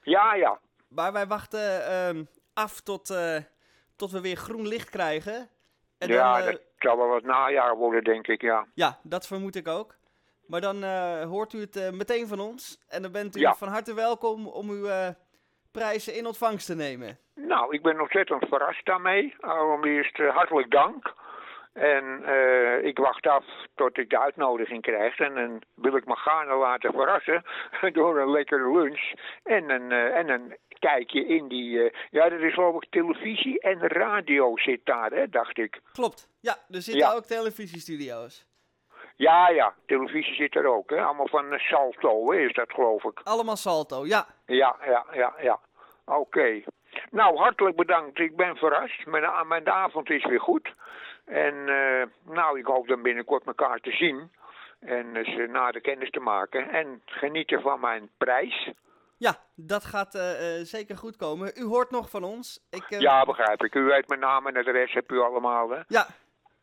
Ja, 0.00 0.35
ja. 0.35 0.58
Maar 0.88 1.12
wij 1.12 1.26
wachten 1.26 1.87
ehm, 1.87 2.24
af 2.54 2.80
tot, 2.80 3.11
eh, 3.11 3.37
tot 3.96 4.11
we 4.11 4.20
weer 4.20 4.37
groen 4.37 4.66
licht 4.68 4.90
krijgen. 4.90 5.48
En 5.98 6.08
ja, 6.08 6.37
dan, 6.38 6.46
dat 6.50 6.61
zal 6.78 6.96
wel 6.96 7.08
wat 7.08 7.22
najaar 7.22 7.76
worden, 7.76 8.04
denk 8.04 8.26
ik, 8.26 8.40
ja. 8.40 8.66
Ja, 8.74 8.98
dat 9.02 9.26
vermoed 9.26 9.56
ik 9.56 9.68
ook. 9.68 9.94
Maar 10.46 10.61
dan 10.61 10.85
hoort 11.24 11.52
u 11.52 11.61
het 11.61 11.92
meteen 11.92 12.26
van 12.26 12.40
ons. 12.40 12.78
En 12.88 13.02
dan 13.02 13.12
bent 13.12 13.37
u 13.37 13.40
Ja. 13.40 13.54
van 13.54 13.68
harte 13.68 13.94
welkom 13.94 14.46
om 14.46 14.70
uw 14.70 14.88
prijzen 15.72 16.14
in 16.14 16.26
ontvangst 16.26 16.66
te 16.66 16.74
nemen. 16.74 17.18
Nou, 17.35 17.74
ik 17.74 17.82
ben 17.82 18.00
ontzettend 18.00 18.48
verrast 18.48 18.87
daarmee. 18.87 19.35
Allereerst 19.40 20.16
hartelijk 20.16 20.70
dank. 20.70 21.12
En 21.72 22.24
eh, 22.24 22.85
ik 22.85 22.98
wacht 22.98 23.26
af 23.26 23.44
tot 23.74 23.98
ik 23.98 24.11
de 24.11 24.20
uitnodiging 24.20 24.82
krijg. 24.82 25.18
En 25.18 25.35
dan 25.35 25.62
wil 25.74 25.96
ik 25.96 26.04
me 26.06 26.16
gaarne 26.16 26.54
laten 26.54 26.92
verrassen 26.92 27.44
door 27.98 28.18
een 28.20 28.30
lekkere 28.30 28.72
lunch. 28.78 29.12
En 29.42 29.70
een, 29.70 29.92
eh, 29.92 30.16
en 30.16 30.28
een 30.28 30.56
kijkje 30.78 31.26
in 31.26 31.48
die... 31.48 31.82
eh, 31.90 31.92
ja, 32.11 32.28
dat 32.28 32.40
is 32.40 32.54
geloof 32.54 32.82
ik 32.82 32.90
televisie 32.90 33.61
en 33.61 33.78
radio 33.88 34.56
zit 34.56 34.80
daar, 34.85 35.11
hè, 35.11 35.28
dacht 35.28 35.58
ik. 35.58 35.80
Klopt. 35.92 36.28
Ja, 36.40 36.52
er 36.52 36.80
zitten 36.82 37.06
Ja. 37.08 37.12
ook 37.14 37.24
televisiestudio's. 37.24 38.46
Ja, 39.16 39.48
ja, 39.48 39.74
televisie 39.87 40.35
zit 40.35 40.54
er 40.56 40.66
ook, 40.66 40.90
hè. 40.90 41.02
Allemaal 41.02 41.28
van 41.28 41.58
Salto, 41.58 42.32
hè, 42.32 42.38
is 42.38 42.52
dat 42.52 42.72
geloof 42.72 43.04
ik. 43.04 43.20
Allemaal 43.24 43.56
salto, 43.56 44.06
ja. 44.06 44.26
Ja, 44.46 44.76
ja, 44.85 45.04
ja, 45.12 45.35
ja. 45.40 45.61
Oké. 46.04 46.62
Nou, 47.11 47.37
hartelijk 47.37 47.76
bedankt. 47.76 48.18
Ik 48.18 48.37
ben 48.37 48.56
verrast. 48.56 49.06
Mijn, 49.06 49.24
a- 49.24 49.44
mijn 49.44 49.70
avond 49.70 50.11
is 50.11 50.24
weer 50.24 50.40
goed. 50.40 50.72
En 51.24 51.68
eh, 51.68 52.06
nou, 52.35 52.58
ik 52.58 52.66
hoop 52.66 52.88
dan 52.88 53.02
binnenkort 53.02 53.46
elkaar 53.46 53.78
te 53.78 53.90
zien. 53.90 54.30
En 54.80 55.16
eh, 55.16 55.48
nader 55.48 55.80
kennis 55.80 56.11
te 56.11 56.20
maken. 56.20 56.68
En 56.70 57.02
genieten 57.04 57.61
van 57.61 57.80
mijn 57.80 58.11
prijs. 58.18 58.70
Ja, 59.16 59.35
dat 59.54 59.85
gaat 59.85 60.14
eh, 60.14 60.24
zeker 60.62 60.96
goed 60.96 61.16
komen. 61.16 61.52
U 61.54 61.64
hoort 61.64 61.90
nog 61.90 62.11
van 62.11 62.24
ons. 62.24 62.61
Ik, 62.70 62.85
Ja, 62.88 63.24
begrijp 63.24 63.64
ik. 63.64 63.74
U 63.74 63.82
weet 63.82 64.08
mijn 64.08 64.20
naam 64.20 64.46
en 64.46 64.56
adres, 64.56 64.92
heb 64.92 65.12
u 65.12 65.20
allemaal, 65.20 65.70
hè? 65.70 65.80
Ja, 65.88 66.06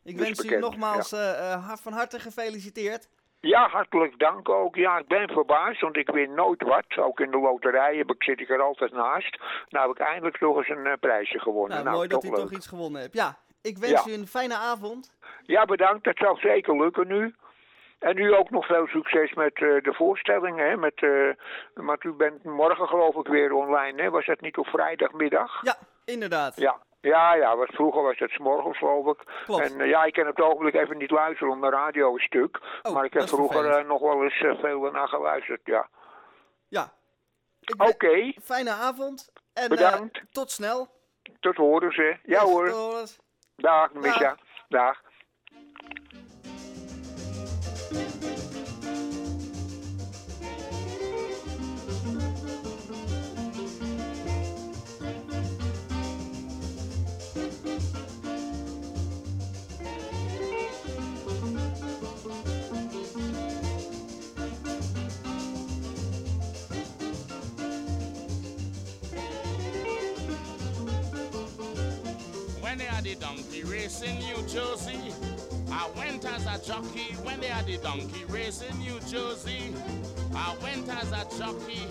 ik 0.03 0.17
Dus 0.17 0.25
wens 0.27 0.43
u 0.43 0.59
nogmaals 0.59 1.09
van 1.81 1.93
harte 1.93 2.19
gefeliciteerd. 2.19 3.09
Ja, 3.41 3.67
hartelijk 3.67 4.19
dank 4.19 4.49
ook. 4.49 4.75
Ja, 4.75 4.97
ik 4.97 5.07
ben 5.07 5.27
verbaasd, 5.29 5.81
want 5.81 5.97
ik 5.97 6.09
win 6.09 6.33
nooit 6.33 6.61
wat. 6.63 6.97
Ook 6.97 7.19
in 7.19 7.31
de 7.31 7.37
loterij 7.39 7.97
heb 7.97 8.11
ik, 8.11 8.23
zit 8.23 8.39
ik 8.39 8.49
er 8.49 8.61
altijd 8.61 8.91
naast. 8.91 9.39
Nou 9.69 9.87
heb 9.87 9.97
ik 9.99 10.05
eindelijk 10.05 10.37
toch 10.37 10.57
eens 10.57 10.69
een 10.69 10.99
prijsje 10.99 11.39
gewonnen. 11.39 11.69
Nou, 11.69 11.83
Nou, 11.83 11.95
mooi 11.95 12.07
dat 12.07 12.23
u 12.23 12.27
leuk. 12.29 12.35
toch 12.37 12.51
iets 12.51 12.67
gewonnen 12.67 13.01
hebt. 13.01 13.13
Ja, 13.13 13.37
ik 13.61 13.77
wens 13.77 14.03
Ja. 14.05 14.11
u 14.11 14.13
een 14.13 14.27
fijne 14.27 14.55
avond. 14.55 15.11
Ja, 15.43 15.65
bedankt. 15.65 16.03
Dat 16.03 16.17
zal 16.17 16.35
zeker 16.37 16.77
lukken 16.81 17.07
nu. 17.07 17.35
En 17.99 18.17
u 18.17 18.33
ook 18.33 18.49
nog 18.49 18.65
veel 18.65 18.87
succes 18.87 19.33
met 19.33 19.53
eh, 19.53 19.61
de 19.61 19.93
voorstellingen. 19.93 20.69
Hè? 20.69 20.77
Met, 20.77 21.01
eh, 21.03 21.29
want 21.73 22.03
u 22.03 22.11
bent 22.11 22.43
morgen 22.43 22.87
geloof 22.87 23.15
ik 23.15 23.27
weer 23.27 23.53
online. 23.53 24.01
Hè? 24.01 24.09
Was 24.09 24.25
dat 24.25 24.41
niet 24.41 24.57
op 24.57 24.67
vrijdagmiddag? 24.67 25.61
Ja, 25.63 25.75
inderdaad. 26.05 26.55
Ja, 26.59 26.77
ja, 27.01 27.35
ja 27.35 27.55
was, 27.57 27.67
vroeger 27.69 28.01
was 28.01 28.17
het 28.19 28.31
's 28.31 28.37
morgens 28.37 28.77
geloof 28.77 29.05
ik. 29.17 29.23
Klopt. 29.45 29.71
En 29.71 29.79
eh, 29.81 29.89
ja, 29.89 30.03
ik 30.03 30.13
kan 30.13 30.27
op 30.27 30.35
het 30.35 30.45
ogenblik 30.45 30.73
even 30.73 30.97
niet 30.97 31.11
luisteren, 31.11 31.53
om 31.53 31.61
de 31.61 31.69
radio 31.69 32.15
is 32.15 32.23
stuk. 32.23 32.59
Oh, 32.81 32.93
maar 32.93 33.05
ik 33.05 33.11
dat 33.11 33.21
heb 33.21 33.29
vroeger 33.29 33.85
nog 33.85 34.01
wel 34.01 34.23
eens 34.23 34.59
veel 34.59 34.91
naar 34.91 35.07
geluisterd, 35.07 35.61
ja. 35.63 35.89
Ja. 36.67 36.93
Oké, 37.77 38.33
Fijne 38.43 38.71
avond. 38.71 39.31
En 39.53 39.69
Bedankt. 39.69 40.21
tot 40.31 40.51
snel. 40.51 40.87
tot 41.39 41.55
horen 41.55 41.91
ze. 41.93 42.17
Ja 42.23 42.41
Yes, 42.41 42.41
hoor, 42.41 42.67
tot 43.61 43.71
horens. 43.71 43.93
dag 43.93 43.93
Misha. 44.05 44.35
Dag. 44.69 45.01
When 72.79 72.87
they 72.87 72.95
had 72.95 73.03
the 73.03 73.15
donkey 73.15 73.63
race 73.63 74.01
in 74.01 74.15
New 74.19 74.37
Jersey. 74.47 75.13
I 75.71 75.89
went 75.97 76.23
as 76.23 76.45
a 76.45 76.65
jockey 76.65 77.13
when 77.23 77.41
they 77.41 77.47
had 77.47 77.65
the 77.65 77.77
donkey 77.77 78.23
race 78.29 78.61
in 78.61 78.77
New 78.79 78.99
Jersey. 79.01 79.73
I 80.33 80.55
went 80.63 80.87
as 80.87 81.11
a 81.11 81.25
jockey, 81.37 81.83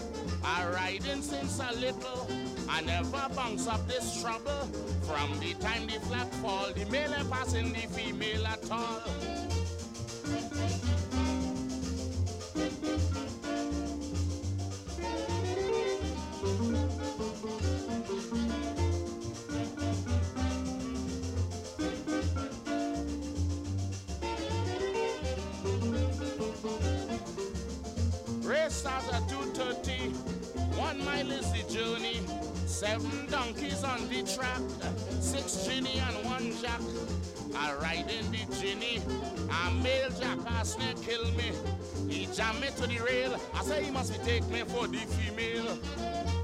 I 0.42 0.66
riding 0.68 1.20
since 1.20 1.60
a 1.60 1.74
little. 1.78 2.26
I 2.70 2.80
never 2.80 3.28
bounce 3.34 3.66
up 3.66 3.86
this 3.86 4.22
trouble. 4.22 4.66
From 5.02 5.38
the 5.40 5.52
time 5.54 5.86
the 5.86 6.00
flag 6.06 6.28
fall, 6.40 6.72
the 6.74 6.86
male 6.86 7.12
passing 7.30 7.72
the 7.72 7.86
female 7.88 8.46
at 8.46 8.70
all. 8.70 9.17
On 33.84 34.08
the 34.08 34.22
track. 34.22 34.60
Six 35.20 35.66
ginny 35.66 35.98
and 35.98 36.24
one 36.24 36.52
jack. 36.60 36.80
I 37.54 37.74
ride 37.74 38.10
in 38.10 38.30
the 38.30 38.44
ginny. 38.60 39.00
A 39.50 39.70
male 39.82 40.10
Jack 40.10 40.38
jackass 40.38 40.78
near 40.78 40.94
kill 41.02 41.24
me. 41.32 41.52
He 42.08 42.26
jam 42.26 42.60
me 42.60 42.68
to 42.76 42.86
the 42.86 42.98
rail. 43.00 43.38
I 43.54 43.62
say 43.62 43.84
he 43.84 43.90
must 43.90 44.12
be 44.12 44.18
take 44.24 44.48
me 44.48 44.60
for 44.60 44.86
the 44.86 44.98
female. 44.98 46.37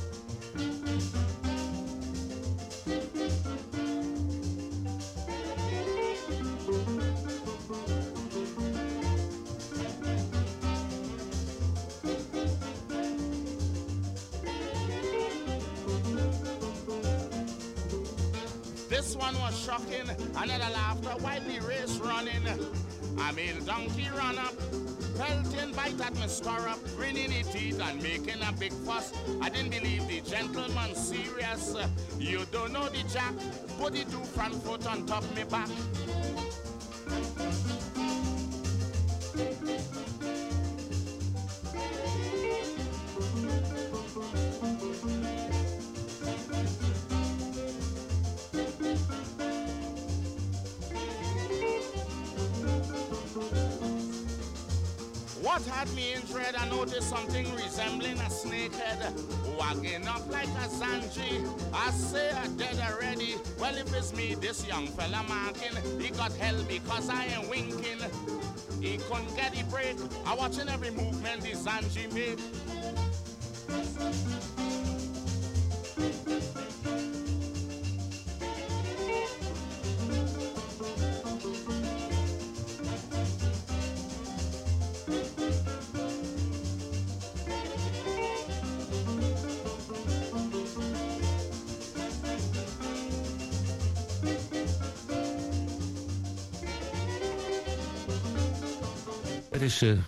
Shocking. 19.75 20.09
Another 20.37 20.72
laughter 20.72 21.11
while 21.20 21.41
the 21.41 21.61
race 21.66 21.97
running. 21.99 22.47
A 22.47 23.33
male 23.33 23.61
donkey 23.64 24.09
run 24.16 24.39
up, 24.39 24.55
pelting 25.16 25.72
bite 25.72 26.01
at 26.01 26.14
me 26.14 26.27
stirrup, 26.27 26.79
grinning 26.97 27.31
his 27.31 27.49
teeth 27.49 27.81
and 27.81 28.03
making 28.03 28.43
a 28.43 28.53
big 28.53 28.72
fuss. 28.72 29.12
I 29.41 29.49
didn't 29.49 29.70
believe 29.70 30.07
the 30.09 30.20
gentleman 30.20 30.95
serious. 30.95 31.77
You 32.18 32.45
don't 32.51 32.72
know 32.72 32.89
the 32.89 33.05
jack, 33.12 33.35
put 33.79 33.93
the 33.93 34.05
two 34.05 34.25
front 34.25 34.55
foot 34.62 34.87
on 34.87 35.07
top 35.07 35.25
me 35.37 35.45
back. 35.45 35.68
What 55.55 55.67
had 55.67 55.89
me 55.95 56.15
in 56.15 56.21
dread, 56.23 56.57
I 56.57 56.69
noticed 56.69 57.09
something 57.09 57.47
resembling 57.55 58.19
a 58.19 58.29
snakehead 58.29 59.57
wagging 59.57 60.09
up 60.09 60.29
like 60.29 60.49
a 60.49 60.67
zanji. 60.67 61.49
I 61.73 61.93
say 61.93 62.33
I 62.33 62.49
dead 62.57 62.81
already. 62.81 63.37
Well, 63.61 63.77
if 63.77 63.95
it's 63.95 64.13
me, 64.13 64.35
this 64.35 64.67
young 64.67 64.89
fella 64.89 65.25
marking, 65.29 65.77
he 66.01 66.11
got 66.11 66.33
hell 66.33 66.61
because 66.67 67.09
I 67.09 67.27
ain't 67.27 67.49
winking. 67.49 68.01
He 68.81 68.99
couldn't 68.99 69.37
get 69.37 69.55
the 69.55 69.63
break. 69.71 69.95
I 70.27 70.35
watching 70.35 70.69
every 70.69 70.91
movement 70.91 71.43
the 71.43 71.53
zanji 71.53 72.13
make. 72.13 72.41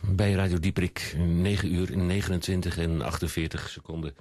Bij 0.02 0.32
Radio 0.32 0.58
Dieprik 0.58 1.14
9 1.18 1.74
uur 1.74 1.96
29 1.96 2.78
en 2.78 3.02
48 3.02 3.68
seconden. 3.68 4.14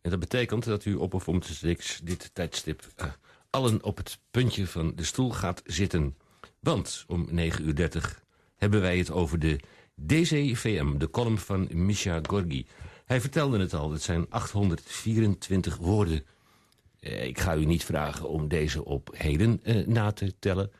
En 0.00 0.10
dat 0.10 0.18
betekent 0.18 0.64
dat 0.64 0.84
u 0.84 0.94
op 0.94 1.14
of 1.14 1.28
om 1.28 1.40
te 1.40 1.76
dit 2.02 2.30
tijdstip 2.32 2.86
eh, 2.96 3.06
allen 3.50 3.84
op 3.84 3.96
het 3.96 4.18
puntje 4.30 4.66
van 4.66 4.92
de 4.94 5.04
stoel 5.04 5.30
gaat 5.30 5.62
zitten. 5.64 6.16
Want 6.60 7.04
om 7.06 7.26
9 7.30 7.64
uur 7.66 7.74
30 7.74 8.22
hebben 8.56 8.80
wij 8.80 8.98
het 8.98 9.10
over 9.10 9.38
de 9.38 9.60
DCVM, 10.06 10.98
de 10.98 11.10
column 11.10 11.38
van 11.38 11.68
Misha 11.70 12.20
Gorgi. 12.22 12.66
Hij 13.04 13.20
vertelde 13.20 13.58
het 13.58 13.74
al, 13.74 13.92
het 13.92 14.02
zijn 14.02 14.26
824 14.28 15.76
woorden. 15.76 16.24
Eh, 17.00 17.26
ik 17.26 17.40
ga 17.40 17.56
u 17.56 17.64
niet 17.64 17.84
vragen 17.84 18.28
om 18.28 18.48
deze 18.48 18.84
op 18.84 19.10
heden 19.12 19.60
eh, 19.62 19.86
na 19.86 20.12
te 20.12 20.34
tellen. 20.38 20.70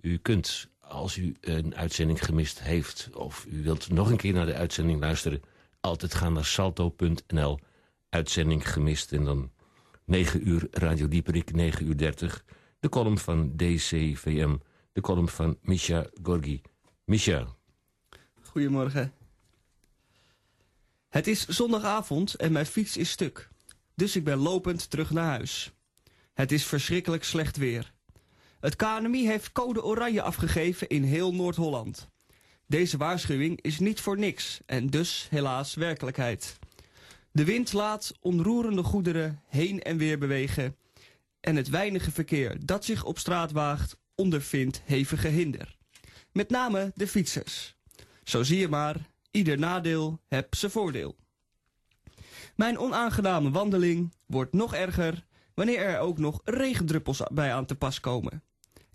U 0.00 0.18
kunt, 0.18 0.68
als 0.90 1.16
u 1.16 1.36
een 1.40 1.74
uitzending 1.74 2.24
gemist 2.24 2.60
heeft... 2.60 3.10
of 3.14 3.46
u 3.48 3.62
wilt 3.62 3.88
nog 3.88 4.10
een 4.10 4.16
keer 4.16 4.32
naar 4.32 4.46
de 4.46 4.54
uitzending 4.54 5.00
luisteren... 5.00 5.42
altijd 5.80 6.14
gaan 6.14 6.32
naar 6.32 6.44
salto.nl, 6.44 7.58
uitzending 8.08 8.72
gemist... 8.72 9.12
en 9.12 9.24
dan 9.24 9.50
9 10.04 10.48
uur 10.48 10.68
Radio 10.70 11.08
Dieperik, 11.08 11.52
9 11.52 11.86
uur 11.86 11.96
30... 11.96 12.44
de 12.80 12.88
column 12.88 13.18
van 13.18 13.56
DCVM, 13.56 14.56
de 14.92 15.00
column 15.00 15.28
van 15.28 15.58
Misha 15.62 16.06
Gorgi. 16.22 16.60
Misha, 17.04 17.46
Goedemorgen. 18.40 19.12
Het 21.08 21.26
is 21.26 21.46
zondagavond 21.46 22.34
en 22.34 22.52
mijn 22.52 22.66
fiets 22.66 22.96
is 22.96 23.10
stuk. 23.10 23.48
Dus 23.94 24.16
ik 24.16 24.24
ben 24.24 24.38
lopend 24.38 24.90
terug 24.90 25.10
naar 25.10 25.26
huis. 25.26 25.72
Het 26.34 26.52
is 26.52 26.64
verschrikkelijk 26.64 27.24
slecht 27.24 27.56
weer. 27.56 27.92
Het 28.60 28.76
KNMI 28.76 29.26
heeft 29.26 29.52
code 29.52 29.84
oranje 29.84 30.22
afgegeven 30.22 30.88
in 30.88 31.02
heel 31.02 31.34
Noord-Holland. 31.34 32.08
Deze 32.66 32.96
waarschuwing 32.96 33.60
is 33.60 33.78
niet 33.78 34.00
voor 34.00 34.18
niks 34.18 34.60
en 34.66 34.86
dus 34.86 35.26
helaas 35.30 35.74
werkelijkheid. 35.74 36.58
De 37.32 37.44
wind 37.44 37.72
laat 37.72 38.12
onroerende 38.20 38.82
goederen 38.82 39.42
heen 39.46 39.82
en 39.82 39.96
weer 39.96 40.18
bewegen 40.18 40.76
en 41.40 41.56
het 41.56 41.68
weinige 41.68 42.10
verkeer 42.10 42.66
dat 42.66 42.84
zich 42.84 43.04
op 43.04 43.18
straat 43.18 43.52
waagt 43.52 43.96
ondervindt 44.14 44.82
hevige 44.84 45.28
hinder. 45.28 45.76
Met 46.32 46.50
name 46.50 46.92
de 46.94 47.08
fietsers. 47.08 47.76
Zo 48.24 48.42
zie 48.42 48.58
je 48.58 48.68
maar, 48.68 48.96
ieder 49.30 49.58
nadeel 49.58 50.20
heb 50.28 50.54
zijn 50.54 50.72
voordeel. 50.72 51.16
Mijn 52.56 52.78
onaangename 52.78 53.50
wandeling 53.50 54.14
wordt 54.26 54.52
nog 54.52 54.74
erger 54.74 55.26
wanneer 55.54 55.78
er 55.78 55.98
ook 55.98 56.18
nog 56.18 56.40
regendruppels 56.44 57.22
bij 57.32 57.54
aan 57.54 57.66
te 57.66 57.74
pas 57.74 58.00
komen. 58.00 58.42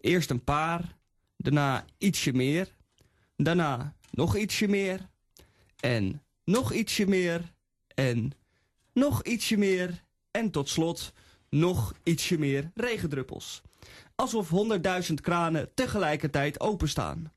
Eerst 0.06 0.30
een 0.30 0.44
paar, 0.44 0.98
daarna 1.38 1.86
ietsje 1.98 2.34
meer, 2.34 2.76
daarna 3.38 3.96
nog 4.12 4.38
ietsje 4.38 4.68
meer 4.68 5.10
en 5.80 6.24
nog 6.44 6.74
ietsje 6.74 7.08
meer 7.08 7.54
en 7.96 8.32
nog 8.94 9.24
ietsje 9.24 9.58
meer 9.58 10.04
en 10.32 10.52
tot 10.52 10.70
slot 10.70 11.14
nog 11.50 11.94
ietsje 12.04 12.38
meer 12.38 12.72
regendruppels. 12.76 13.62
Alsof 14.16 14.50
honderdduizend 14.50 15.22
kranen 15.22 15.74
tegelijkertijd 15.74 16.60
openstaan. 16.60 17.32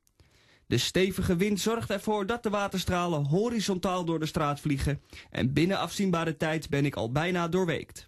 De 0.65 0.77
stevige 0.77 1.35
wind 1.35 1.59
zorgt 1.59 1.89
ervoor 1.89 2.25
dat 2.25 2.43
de 2.43 2.49
waterstralen 2.49 3.25
horizontaal 3.25 4.05
door 4.05 4.19
de 4.19 4.25
straat 4.25 4.59
vliegen 4.59 5.01
en 5.29 5.53
binnen 5.53 5.79
afzienbare 5.79 6.37
tijd 6.37 6.69
ben 6.69 6.85
ik 6.85 6.95
al 6.95 7.11
bijna 7.11 7.47
doorweekt. 7.47 8.07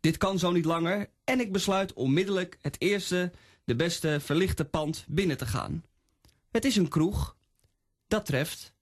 Dit 0.00 0.16
kan 0.16 0.38
zo 0.38 0.52
niet 0.52 0.64
langer 0.64 1.10
en 1.24 1.40
ik 1.40 1.52
besluit 1.52 1.92
onmiddellijk 1.92 2.58
het 2.60 2.76
eerste, 2.80 3.32
de 3.64 3.76
beste 3.76 4.20
verlichte 4.20 4.64
pand 4.64 5.04
binnen 5.08 5.36
te 5.36 5.46
gaan. 5.46 5.84
Het 6.50 6.64
is 6.64 6.76
een 6.76 6.88
kroeg. 6.88 7.36
Dat 8.06 8.26
treft. 8.26 8.74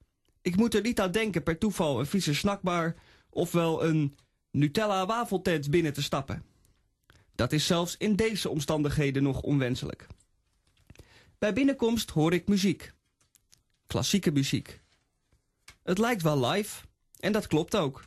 Ik 0.43 0.57
moet 0.57 0.75
er 0.75 0.83
niet 0.83 1.01
aan 1.01 1.11
denken 1.11 1.43
per 1.43 1.59
toeval 1.59 1.99
een 1.99 2.07
vieze 2.07 2.35
snackbar 2.35 2.95
ofwel 3.31 3.85
een 3.85 4.17
Nutella 4.51 5.07
wafeltent 5.07 5.71
binnen 5.71 5.93
te 5.93 6.03
stappen. 6.03 6.45
Dat 7.35 7.53
is 7.53 7.67
zelfs 7.67 7.97
in 7.97 8.17
deze 8.17 8.49
omstandigheden 8.49 9.23
nog 9.23 9.41
onwenselijk. 9.41 10.07
Bij 11.39 11.53
binnenkomst 11.53 12.11
hoor 12.11 12.33
ik 12.33 12.49
muziek. 12.49 12.93
Klassieke 13.87 14.31
muziek. 14.31 14.81
Het 15.83 15.99
lijkt 15.99 16.23
wel 16.23 16.47
live, 16.47 16.87
en 17.19 17.33
dat 17.33 17.47
klopt 17.47 17.77
ook. 17.77 18.05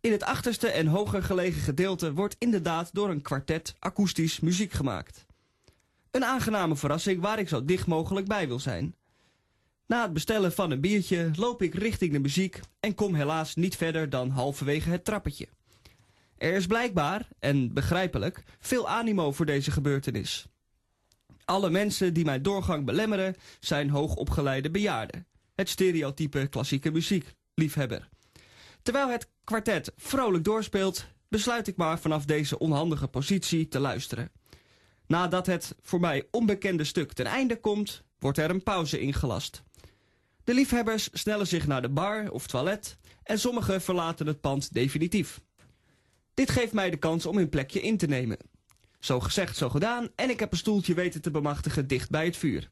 In 0.00 0.12
het 0.12 0.22
achterste 0.22 0.68
en 0.68 0.86
hoger 0.86 1.22
gelegen 1.22 1.60
gedeelte 1.60 2.12
wordt 2.12 2.36
inderdaad 2.38 2.94
door 2.94 3.10
een 3.10 3.22
kwartet 3.22 3.74
akoestisch 3.78 4.40
muziek 4.40 4.72
gemaakt. 4.72 5.26
Een 6.10 6.24
aangename 6.24 6.76
verrassing 6.76 7.20
waar 7.20 7.38
ik 7.38 7.48
zo 7.48 7.64
dicht 7.64 7.86
mogelijk 7.86 8.26
bij 8.26 8.48
wil 8.48 8.58
zijn. 8.58 8.94
Na 9.86 10.02
het 10.02 10.12
bestellen 10.12 10.52
van 10.52 10.70
een 10.70 10.80
biertje 10.80 11.30
loop 11.34 11.62
ik 11.62 11.74
richting 11.74 12.12
de 12.12 12.18
muziek 12.18 12.60
en 12.80 12.94
kom 12.94 13.14
helaas 13.14 13.54
niet 13.54 13.76
verder 13.76 14.10
dan 14.10 14.30
halverwege 14.30 14.90
het 14.90 15.04
trappetje. 15.04 15.48
Er 16.36 16.54
is 16.54 16.66
blijkbaar, 16.66 17.28
en 17.38 17.72
begrijpelijk, 17.72 18.42
veel 18.60 18.88
animo 18.88 19.32
voor 19.32 19.46
deze 19.46 19.70
gebeurtenis. 19.70 20.46
Alle 21.44 21.70
mensen 21.70 22.14
die 22.14 22.24
mijn 22.24 22.42
doorgang 22.42 22.84
belemmeren 22.84 23.34
zijn 23.58 23.90
hoogopgeleide 23.90 24.70
bejaarden. 24.70 25.26
Het 25.54 25.68
stereotype 25.68 26.46
klassieke 26.46 26.90
muziekliefhebber. 26.90 28.08
Terwijl 28.82 29.08
het 29.08 29.30
kwartet 29.44 29.92
vrolijk 29.96 30.44
doorspeelt, 30.44 31.06
besluit 31.28 31.66
ik 31.66 31.76
maar 31.76 31.98
vanaf 31.98 32.24
deze 32.24 32.58
onhandige 32.58 33.08
positie 33.08 33.68
te 33.68 33.78
luisteren. 33.78 34.30
Nadat 35.06 35.46
het 35.46 35.74
voor 35.82 36.00
mij 36.00 36.28
onbekende 36.30 36.84
stuk 36.84 37.12
ten 37.12 37.26
einde 37.26 37.60
komt, 37.60 38.02
wordt 38.18 38.38
er 38.38 38.50
een 38.50 38.62
pauze 38.62 39.00
ingelast. 39.00 39.62
De 40.44 40.54
liefhebbers 40.54 41.08
snellen 41.12 41.46
zich 41.46 41.66
naar 41.66 41.82
de 41.82 41.88
bar 41.88 42.30
of 42.30 42.46
toilet 42.46 42.98
en 43.22 43.38
sommigen 43.38 43.80
verlaten 43.80 44.26
het 44.26 44.40
pand 44.40 44.72
definitief. 44.72 45.40
Dit 46.34 46.50
geeft 46.50 46.72
mij 46.72 46.90
de 46.90 46.96
kans 46.96 47.26
om 47.26 47.36
hun 47.36 47.48
plekje 47.48 47.80
in 47.80 47.96
te 47.96 48.06
nemen. 48.06 48.36
Zo 48.98 49.20
gezegd, 49.20 49.56
zo 49.56 49.68
gedaan 49.68 50.08
en 50.14 50.30
ik 50.30 50.40
heb 50.40 50.52
een 50.52 50.58
stoeltje 50.58 50.94
weten 50.94 51.22
te 51.22 51.30
bemachtigen 51.30 51.86
dicht 51.86 52.10
bij 52.10 52.24
het 52.24 52.36
vuur. 52.36 52.70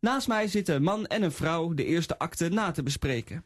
Naast 0.00 0.28
mij 0.28 0.48
zitten 0.48 0.74
een 0.74 0.82
man 0.82 1.06
en 1.06 1.22
een 1.22 1.32
vrouw 1.32 1.74
de 1.74 1.84
eerste 1.84 2.18
akte 2.18 2.48
na 2.48 2.70
te 2.70 2.82
bespreken. 2.82 3.44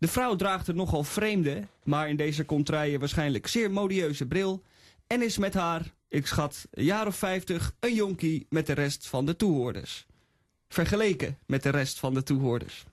De 0.00 0.08
vrouw 0.08 0.36
draagt 0.36 0.68
een 0.68 0.76
nogal 0.76 1.04
vreemde, 1.04 1.62
maar 1.84 2.08
in 2.08 2.16
deze 2.16 2.44
contraille 2.44 2.98
waarschijnlijk 2.98 3.46
zeer 3.46 3.70
modieuze 3.70 4.26
bril 4.26 4.62
en 5.06 5.22
is 5.22 5.38
met 5.38 5.54
haar, 5.54 5.94
ik 6.08 6.26
schat, 6.26 6.66
een 6.70 6.84
jaar 6.84 7.06
of 7.06 7.16
vijftig, 7.16 7.72
een 7.80 7.94
jonkie 7.94 8.46
met 8.48 8.66
de 8.66 8.72
rest 8.72 9.06
van 9.06 9.26
de 9.26 9.36
toehoorders. 9.36 10.06
Vergeleken 10.68 11.38
met 11.46 11.62
de 11.62 11.68
rest 11.68 11.98
van 11.98 12.14
de 12.14 12.22
toehoorders. 12.22 12.84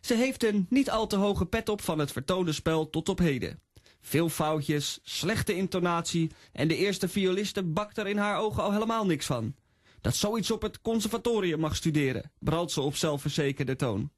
Ze 0.00 0.14
heeft 0.14 0.44
een 0.44 0.66
niet 0.70 0.90
al 0.90 1.06
te 1.06 1.16
hoge 1.16 1.46
pet 1.46 1.68
op 1.68 1.80
van 1.80 1.98
het 1.98 2.12
vertoonde 2.12 2.52
spel 2.52 2.90
tot 2.90 3.08
op 3.08 3.18
heden. 3.18 3.60
Veel 4.00 4.28
foutjes, 4.28 4.98
slechte 5.02 5.54
intonatie 5.54 6.30
en 6.52 6.68
de 6.68 6.76
eerste 6.76 7.08
violiste 7.08 7.62
bakt 7.62 7.98
er 7.98 8.06
in 8.06 8.18
haar 8.18 8.38
ogen 8.38 8.62
al 8.62 8.72
helemaal 8.72 9.06
niks 9.06 9.26
van. 9.26 9.54
Dat 10.00 10.16
zoiets 10.16 10.50
op 10.50 10.62
het 10.62 10.80
conservatorium 10.80 11.60
mag 11.60 11.76
studeren, 11.76 12.32
bralt 12.38 12.72
ze 12.72 12.80
op 12.80 12.96
zelfverzekerde 12.96 13.76
toon. 13.76 14.10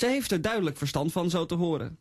Ze 0.00 0.06
heeft 0.06 0.30
er 0.30 0.40
duidelijk 0.40 0.76
verstand 0.76 1.12
van 1.12 1.30
zo 1.30 1.46
te 1.46 1.54
horen. 1.54 1.98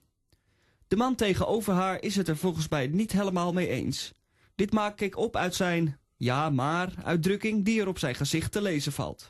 De 0.87 0.95
man 0.95 1.15
tegenover 1.15 1.73
haar 1.73 2.01
is 2.01 2.15
het 2.15 2.27
er 2.27 2.37
volgens 2.37 2.67
mij 2.67 2.87
niet 2.87 3.11
helemaal 3.11 3.53
mee 3.53 3.67
eens. 3.67 4.11
Dit 4.55 4.73
maak 4.73 5.01
ik 5.01 5.17
op 5.17 5.35
uit 5.35 5.55
zijn 5.55 5.99
ja 6.15 6.49
maar 6.49 6.93
uitdrukking 7.03 7.65
die 7.65 7.81
er 7.81 7.87
op 7.87 7.99
zijn 7.99 8.15
gezicht 8.15 8.51
te 8.51 8.61
lezen 8.61 8.91
valt. 8.91 9.29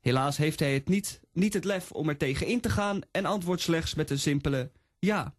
Helaas 0.00 0.36
heeft 0.36 0.60
hij 0.60 0.74
het 0.74 0.88
niet, 0.88 1.20
niet 1.32 1.54
het 1.54 1.64
lef 1.64 1.92
om 1.92 2.08
er 2.08 2.16
tegen 2.16 2.46
in 2.46 2.60
te 2.60 2.70
gaan 2.70 3.00
en 3.10 3.24
antwoordt 3.24 3.62
slechts 3.62 3.94
met 3.94 4.10
een 4.10 4.18
simpele 4.18 4.70
ja. 4.98 5.34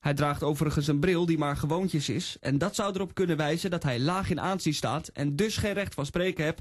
Hij 0.00 0.14
draagt 0.14 0.42
overigens 0.42 0.86
een 0.86 1.00
bril 1.00 1.26
die 1.26 1.38
maar 1.38 1.56
gewoontjes 1.56 2.08
is 2.08 2.36
en 2.40 2.58
dat 2.58 2.74
zou 2.74 2.94
erop 2.94 3.14
kunnen 3.14 3.36
wijzen 3.36 3.70
dat 3.70 3.82
hij 3.82 4.00
laag 4.00 4.30
in 4.30 4.40
aanzien 4.40 4.74
staat 4.74 5.08
en 5.08 5.36
dus 5.36 5.56
geen 5.56 5.72
recht 5.72 5.94
van 5.94 6.06
spreken 6.06 6.44
heb, 6.44 6.60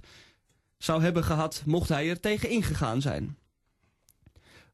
zou 0.77 1.01
hebben 1.01 1.23
gehad 1.23 1.63
mocht 1.65 1.89
hij 1.89 2.09
er 2.09 2.19
tegen 2.19 2.49
ingegaan 2.49 3.01
zijn. 3.01 3.37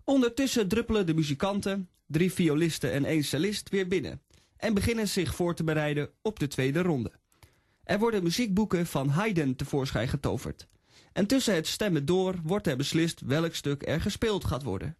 Ondertussen 0.05 0.67
druppelen 0.67 1.05
de 1.05 1.13
muzikanten, 1.13 1.89
drie 2.07 2.31
violisten 2.31 2.91
en 2.91 3.05
één 3.05 3.23
cellist 3.23 3.69
weer 3.69 3.87
binnen 3.87 4.21
en 4.57 4.73
beginnen 4.73 5.07
zich 5.07 5.35
voor 5.35 5.55
te 5.55 5.63
bereiden 5.63 6.09
op 6.21 6.39
de 6.39 6.47
tweede 6.47 6.81
ronde. 6.81 7.11
Er 7.83 7.99
worden 7.99 8.23
muziekboeken 8.23 8.85
van 8.85 9.09
Haydn 9.09 9.55
tevoorschijn 9.55 10.07
getoverd. 10.07 10.67
En 11.13 11.27
tussen 11.27 11.55
het 11.55 11.67
stemmen 11.67 12.05
door 12.05 12.39
wordt 12.43 12.67
er 12.67 12.77
beslist 12.77 13.21
welk 13.21 13.55
stuk 13.55 13.87
er 13.87 14.01
gespeeld 14.01 14.45
gaat 14.45 14.63
worden. 14.63 14.97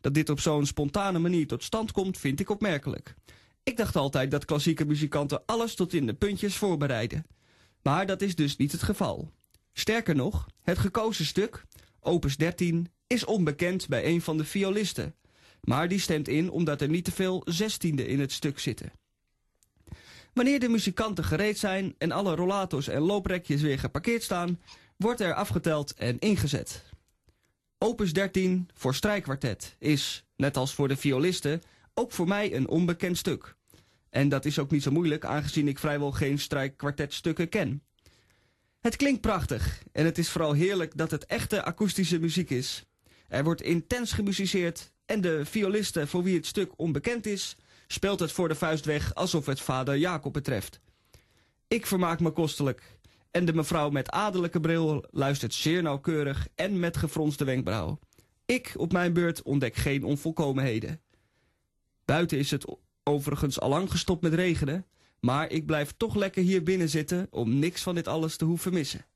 Dat 0.00 0.14
dit 0.14 0.28
op 0.28 0.40
zo'n 0.40 0.66
spontane 0.66 1.18
manier 1.18 1.46
tot 1.46 1.64
stand 1.64 1.92
komt, 1.92 2.18
vind 2.18 2.40
ik 2.40 2.50
opmerkelijk. 2.50 3.14
Ik 3.62 3.76
dacht 3.76 3.96
altijd 3.96 4.30
dat 4.30 4.44
klassieke 4.44 4.84
muzikanten 4.84 5.42
alles 5.46 5.74
tot 5.74 5.92
in 5.92 6.06
de 6.06 6.14
puntjes 6.14 6.56
voorbereiden. 6.56 7.26
Maar 7.82 8.06
dat 8.06 8.22
is 8.22 8.34
dus 8.34 8.56
niet 8.56 8.72
het 8.72 8.82
geval. 8.82 9.32
Sterker 9.72 10.14
nog, 10.14 10.46
het 10.62 10.78
gekozen 10.78 11.24
stuk, 11.24 11.64
opus 12.00 12.36
13, 12.36 12.88
is 13.08 13.24
onbekend 13.24 13.88
bij 13.88 14.04
een 14.06 14.20
van 14.20 14.36
de 14.36 14.44
violisten. 14.44 15.14
Maar 15.60 15.88
die 15.88 16.00
stemt 16.00 16.28
in 16.28 16.50
omdat 16.50 16.80
er 16.80 16.88
niet 16.88 17.04
te 17.04 17.12
veel 17.12 17.42
zestiende 17.44 18.06
in 18.06 18.20
het 18.20 18.32
stuk 18.32 18.58
zitten. 18.58 18.92
Wanneer 20.32 20.60
de 20.60 20.68
muzikanten 20.68 21.24
gereed 21.24 21.58
zijn 21.58 21.94
en 21.98 22.12
alle 22.12 22.34
rollators 22.34 22.88
en 22.88 23.00
looprekjes 23.00 23.60
weer 23.60 23.78
geparkeerd 23.78 24.22
staan, 24.22 24.60
wordt 24.96 25.20
er 25.20 25.34
afgeteld 25.34 25.94
en 25.94 26.18
ingezet. 26.18 26.84
Opus 27.78 28.12
13 28.12 28.68
voor 28.74 28.94
strijkkwartet 28.94 29.76
is, 29.78 30.24
net 30.36 30.56
als 30.56 30.74
voor 30.74 30.88
de 30.88 30.96
violisten, 30.96 31.62
ook 31.94 32.12
voor 32.12 32.28
mij 32.28 32.54
een 32.54 32.68
onbekend 32.68 33.18
stuk. 33.18 33.56
En 34.10 34.28
dat 34.28 34.44
is 34.44 34.58
ook 34.58 34.70
niet 34.70 34.82
zo 34.82 34.90
moeilijk, 34.90 35.24
aangezien 35.24 35.68
ik 35.68 35.78
vrijwel 35.78 36.12
geen 36.12 36.38
strijkkwartetstukken 36.38 37.48
ken. 37.48 37.82
Het 38.80 38.96
klinkt 38.96 39.20
prachtig 39.20 39.82
en 39.92 40.04
het 40.04 40.18
is 40.18 40.28
vooral 40.28 40.52
heerlijk 40.52 40.96
dat 40.96 41.10
het 41.10 41.26
echte 41.26 41.62
akoestische 41.64 42.18
muziek 42.18 42.50
is. 42.50 42.87
Er 43.28 43.44
wordt 43.44 43.62
intens 43.62 44.12
gemusiceerd 44.12 44.92
en 45.06 45.20
de 45.20 45.44
violiste 45.44 46.06
voor 46.06 46.22
wie 46.22 46.36
het 46.36 46.46
stuk 46.46 46.72
onbekend 46.76 47.26
is, 47.26 47.56
speelt 47.86 48.20
het 48.20 48.32
voor 48.32 48.48
de 48.48 48.54
vuist 48.54 48.84
weg 48.84 49.14
alsof 49.14 49.46
het 49.46 49.60
vader 49.60 49.96
Jacob 49.96 50.32
betreft. 50.32 50.80
Ik 51.68 51.86
vermaak 51.86 52.20
me 52.20 52.30
kostelijk 52.30 52.98
en 53.30 53.44
de 53.44 53.52
mevrouw 53.52 53.90
met 53.90 54.10
adellijke 54.10 54.60
bril 54.60 55.04
luistert 55.10 55.54
zeer 55.54 55.82
nauwkeurig 55.82 56.48
en 56.54 56.78
met 56.78 56.96
gefronste 56.96 57.44
wenkbrauw. 57.44 57.98
Ik 58.46 58.72
op 58.76 58.92
mijn 58.92 59.12
beurt 59.12 59.42
ontdek 59.42 59.74
geen 59.74 60.04
onvolkomenheden. 60.04 61.00
Buiten 62.04 62.38
is 62.38 62.50
het 62.50 62.76
overigens 63.02 63.60
allang 63.60 63.90
gestopt 63.90 64.22
met 64.22 64.34
regenen, 64.34 64.86
maar 65.20 65.50
ik 65.50 65.66
blijf 65.66 65.94
toch 65.96 66.14
lekker 66.14 66.42
hier 66.42 66.62
binnen 66.62 66.88
zitten 66.88 67.26
om 67.30 67.58
niks 67.58 67.82
van 67.82 67.94
dit 67.94 68.08
alles 68.08 68.36
te 68.36 68.44
hoeven 68.44 68.72
missen. 68.72 69.06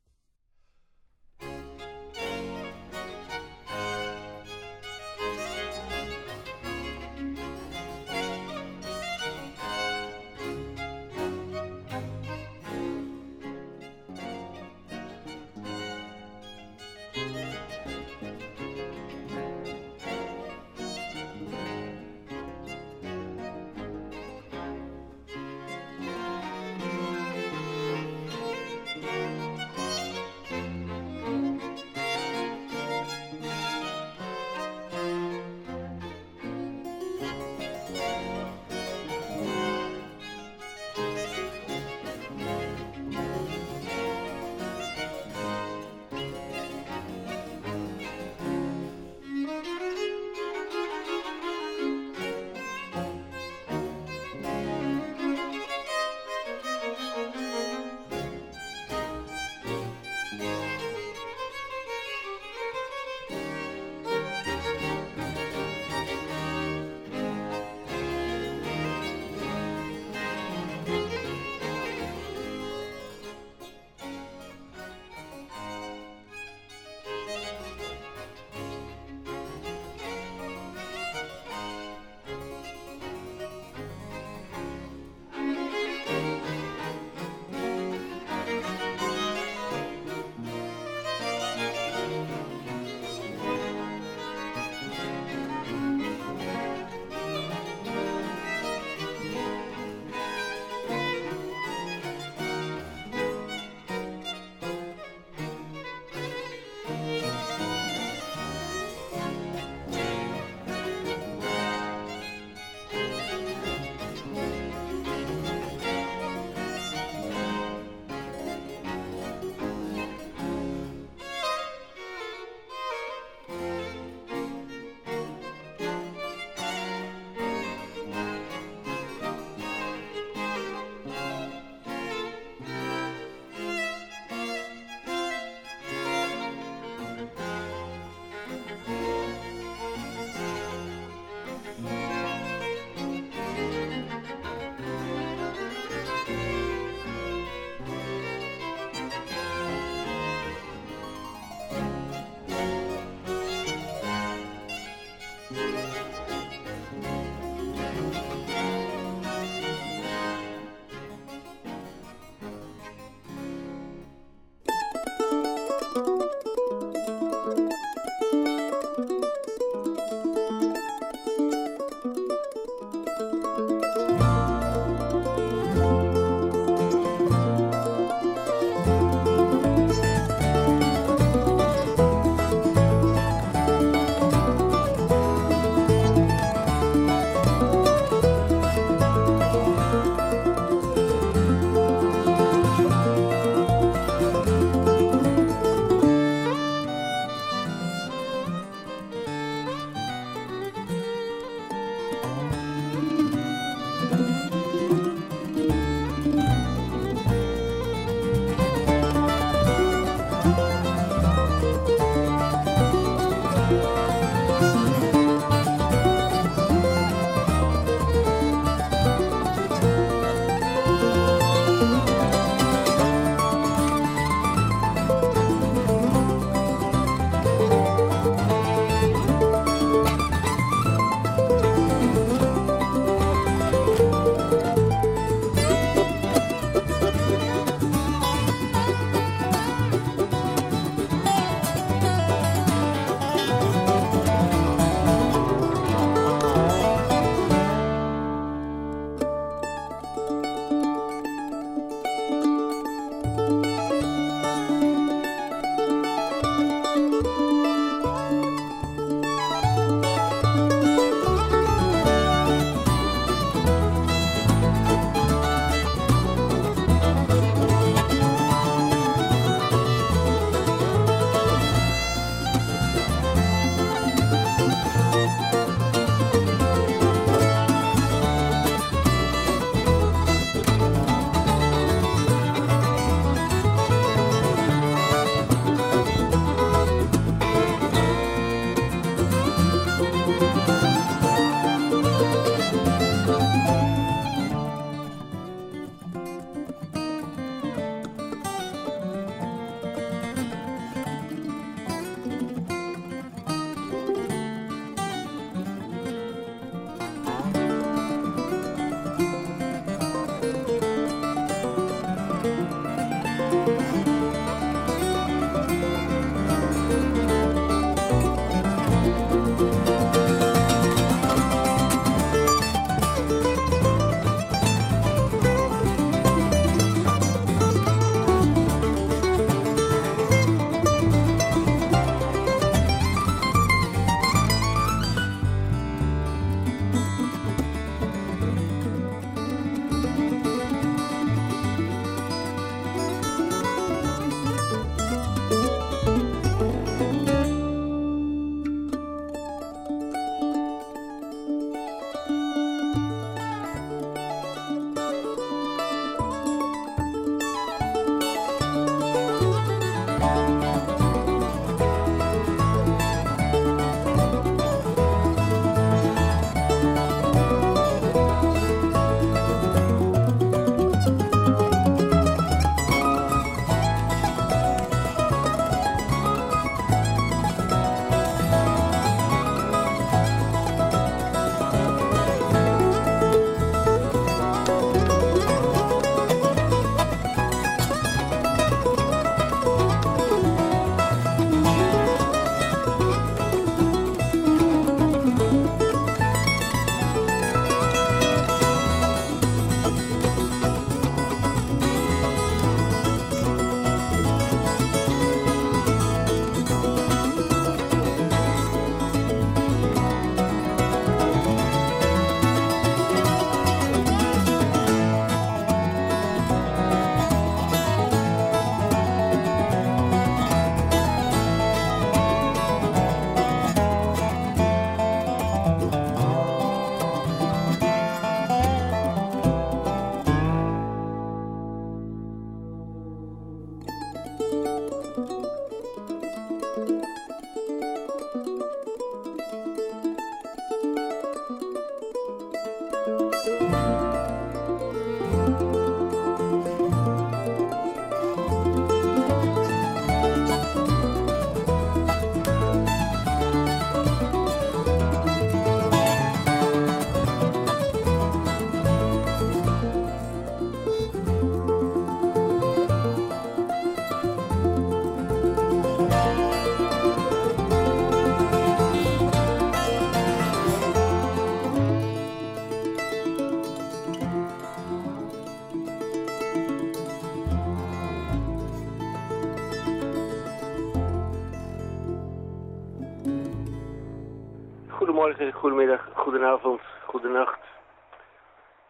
Goedemiddag, 485.51 486.09
goedenavond, 486.15 486.81
goedenacht. 487.07 487.59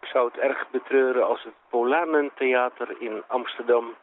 Ik 0.00 0.08
zou 0.08 0.26
het 0.26 0.38
erg 0.38 0.70
betreuren 0.70 1.26
als 1.26 1.42
het 1.42 1.52
Polanentheater 1.68 2.96
in 2.98 3.22
Amsterdam 3.26 3.94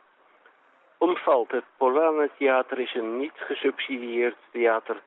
omvalt. 0.97 1.51
Het 1.51 1.63
Polanentheater 1.77 2.79
is 2.79 2.93
een 2.93 3.17
niet 3.17 3.35
gesubsidieerd 3.35 4.35
theater. 4.51 5.01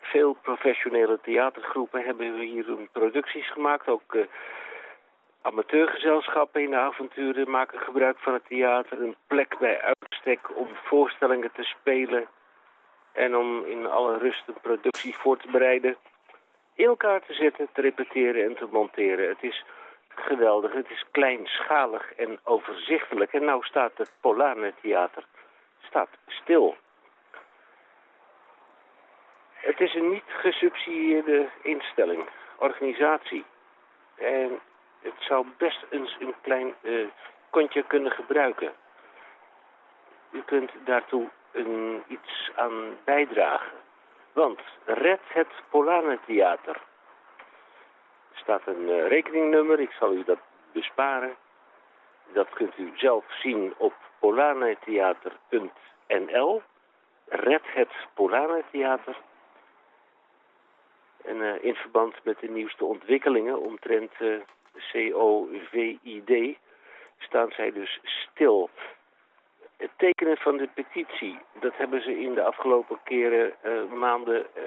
Veel 0.00 0.32
professionele 0.32 1.18
theatergroepen 1.22 2.04
hebben 2.04 2.38
hier 2.38 2.66
hun 2.66 2.88
producties 2.92 3.52
gemaakt. 3.52 3.88
Ook 3.88 4.14
uh, 4.14 4.22
amateurgezelschappen 5.42 6.62
in 6.62 6.70
de 6.70 6.76
avonturen 6.76 7.50
maken 7.50 7.78
gebruik 7.78 8.18
van 8.18 8.32
het 8.32 8.46
theater. 8.48 9.02
Een 9.02 9.16
plek 9.26 9.58
bij 9.58 9.80
uitstek 9.80 10.56
om 10.56 10.68
voorstellingen 10.84 11.52
te 11.52 11.62
spelen 11.62 12.26
en 13.12 13.36
om 13.36 13.64
in 13.64 13.86
alle 13.86 14.18
rust 14.18 14.42
een 14.46 14.60
productie 14.62 15.16
voor 15.16 15.36
te 15.36 15.50
bereiden. 15.50 15.96
In 16.74 16.86
elkaar 16.86 17.20
te 17.26 17.34
zetten, 17.34 17.68
te 17.72 17.80
repeteren 17.80 18.44
en 18.44 18.54
te 18.54 18.68
monteren. 18.70 19.28
Het 19.28 19.42
is 19.42 19.64
geweldig, 20.08 20.72
het 20.72 20.90
is 20.90 21.04
kleinschalig 21.10 22.14
en 22.14 22.38
overzichtelijk. 22.42 23.32
En 23.32 23.44
nou 23.44 23.64
staat 23.64 23.92
het 23.96 24.10
Polane 24.20 24.72
Theater 24.80 25.24
staat 25.92 26.08
stil. 26.26 26.76
Het 29.52 29.80
is 29.80 29.94
een 29.94 30.10
niet 30.10 30.24
gesubsidieerde 30.26 31.48
instelling, 31.62 32.28
organisatie. 32.56 33.44
En 34.14 34.60
het 35.00 35.14
zou 35.18 35.46
best 35.56 35.84
eens 35.90 36.16
een 36.20 36.34
klein 36.40 36.74
uh, 36.82 37.06
kontje 37.50 37.82
kunnen 37.82 38.12
gebruiken. 38.12 38.72
U 40.30 40.42
kunt 40.42 40.70
daartoe 40.84 41.28
een, 41.52 42.02
iets 42.08 42.50
aan 42.54 42.96
bijdragen. 43.04 43.81
Want 44.32 44.60
red 44.84 45.20
het 45.24 45.48
Polanentheater. 45.70 46.76
Er 48.32 48.38
staat 48.38 48.66
een 48.66 48.88
uh, 48.88 49.08
rekeningnummer, 49.08 49.80
ik 49.80 49.92
zal 49.92 50.12
u 50.12 50.24
dat 50.24 50.38
besparen. 50.72 51.36
Dat 52.32 52.48
kunt 52.48 52.78
u 52.78 52.92
zelf 52.94 53.24
zien 53.28 53.74
op 53.76 53.94
polanetheater.nl. 54.18 56.62
Red 57.26 57.62
het 57.64 57.92
Polanentheater. 58.14 59.16
En 61.24 61.36
uh, 61.36 61.64
in 61.64 61.74
verband 61.74 62.24
met 62.24 62.40
de 62.40 62.48
nieuwste 62.48 62.84
ontwikkelingen 62.84 63.60
omtrent 63.60 64.12
uh, 64.20 64.40
COVID 64.92 65.98
staan 67.18 67.50
zij 67.50 67.72
dus 67.72 68.00
stil. 68.02 68.70
Het 69.82 69.90
tekenen 69.96 70.36
van 70.36 70.56
de 70.56 70.68
petitie, 70.74 71.38
dat 71.60 71.76
hebben 71.76 72.02
ze 72.02 72.20
in 72.20 72.34
de 72.34 72.42
afgelopen 72.42 72.98
keren, 73.04 73.52
uh, 73.64 73.92
maanden, 73.92 74.46
uh, 74.56 74.62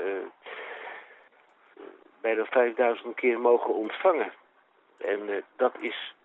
bijna 2.21 2.45
5000 2.45 3.15
keer 3.15 3.39
mogen 3.39 3.73
ontvangen. 3.73 4.33
En 4.97 5.29
uh, 5.29 5.41
dat 5.55 5.73
is 5.79 6.15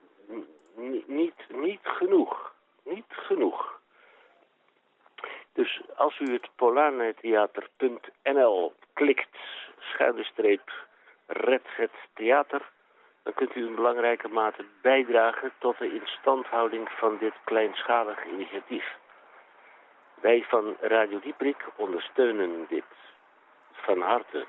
niet, 1.06 1.36
niet 1.48 1.80
genoeg. 1.82 2.54
Niet 2.84 3.04
genoeg. 3.08 3.80
Dus 5.52 5.80
als 5.96 6.18
u 6.18 6.32
het 6.32 6.48
polanetheater.nl 6.56 8.72
klikt, 8.92 9.36
schuine 9.78 10.24
streep, 10.24 10.72
red 11.26 11.62
het 11.64 11.94
theater 12.14 12.70
dan 13.30 13.46
kunt 13.46 13.56
u 13.56 13.66
in 13.66 13.74
belangrijke 13.74 14.28
mate 14.28 14.64
bijdragen 14.82 15.52
tot 15.58 15.78
de 15.78 15.94
instandhouding 15.94 16.88
van 16.90 17.16
dit 17.18 17.32
kleinschalig 17.44 18.24
initiatief. 18.26 18.96
Wij 20.20 20.44
van 20.48 20.76
Radio 20.80 21.20
Dieprik 21.20 21.56
ondersteunen 21.76 22.66
dit 22.68 22.84
van 23.72 24.00
harte. 24.00 24.46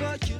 Als 0.00 0.28
je 0.28 0.39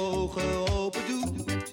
ogen 0.00 0.68
open 0.70 1.02
doet. 1.06 1.70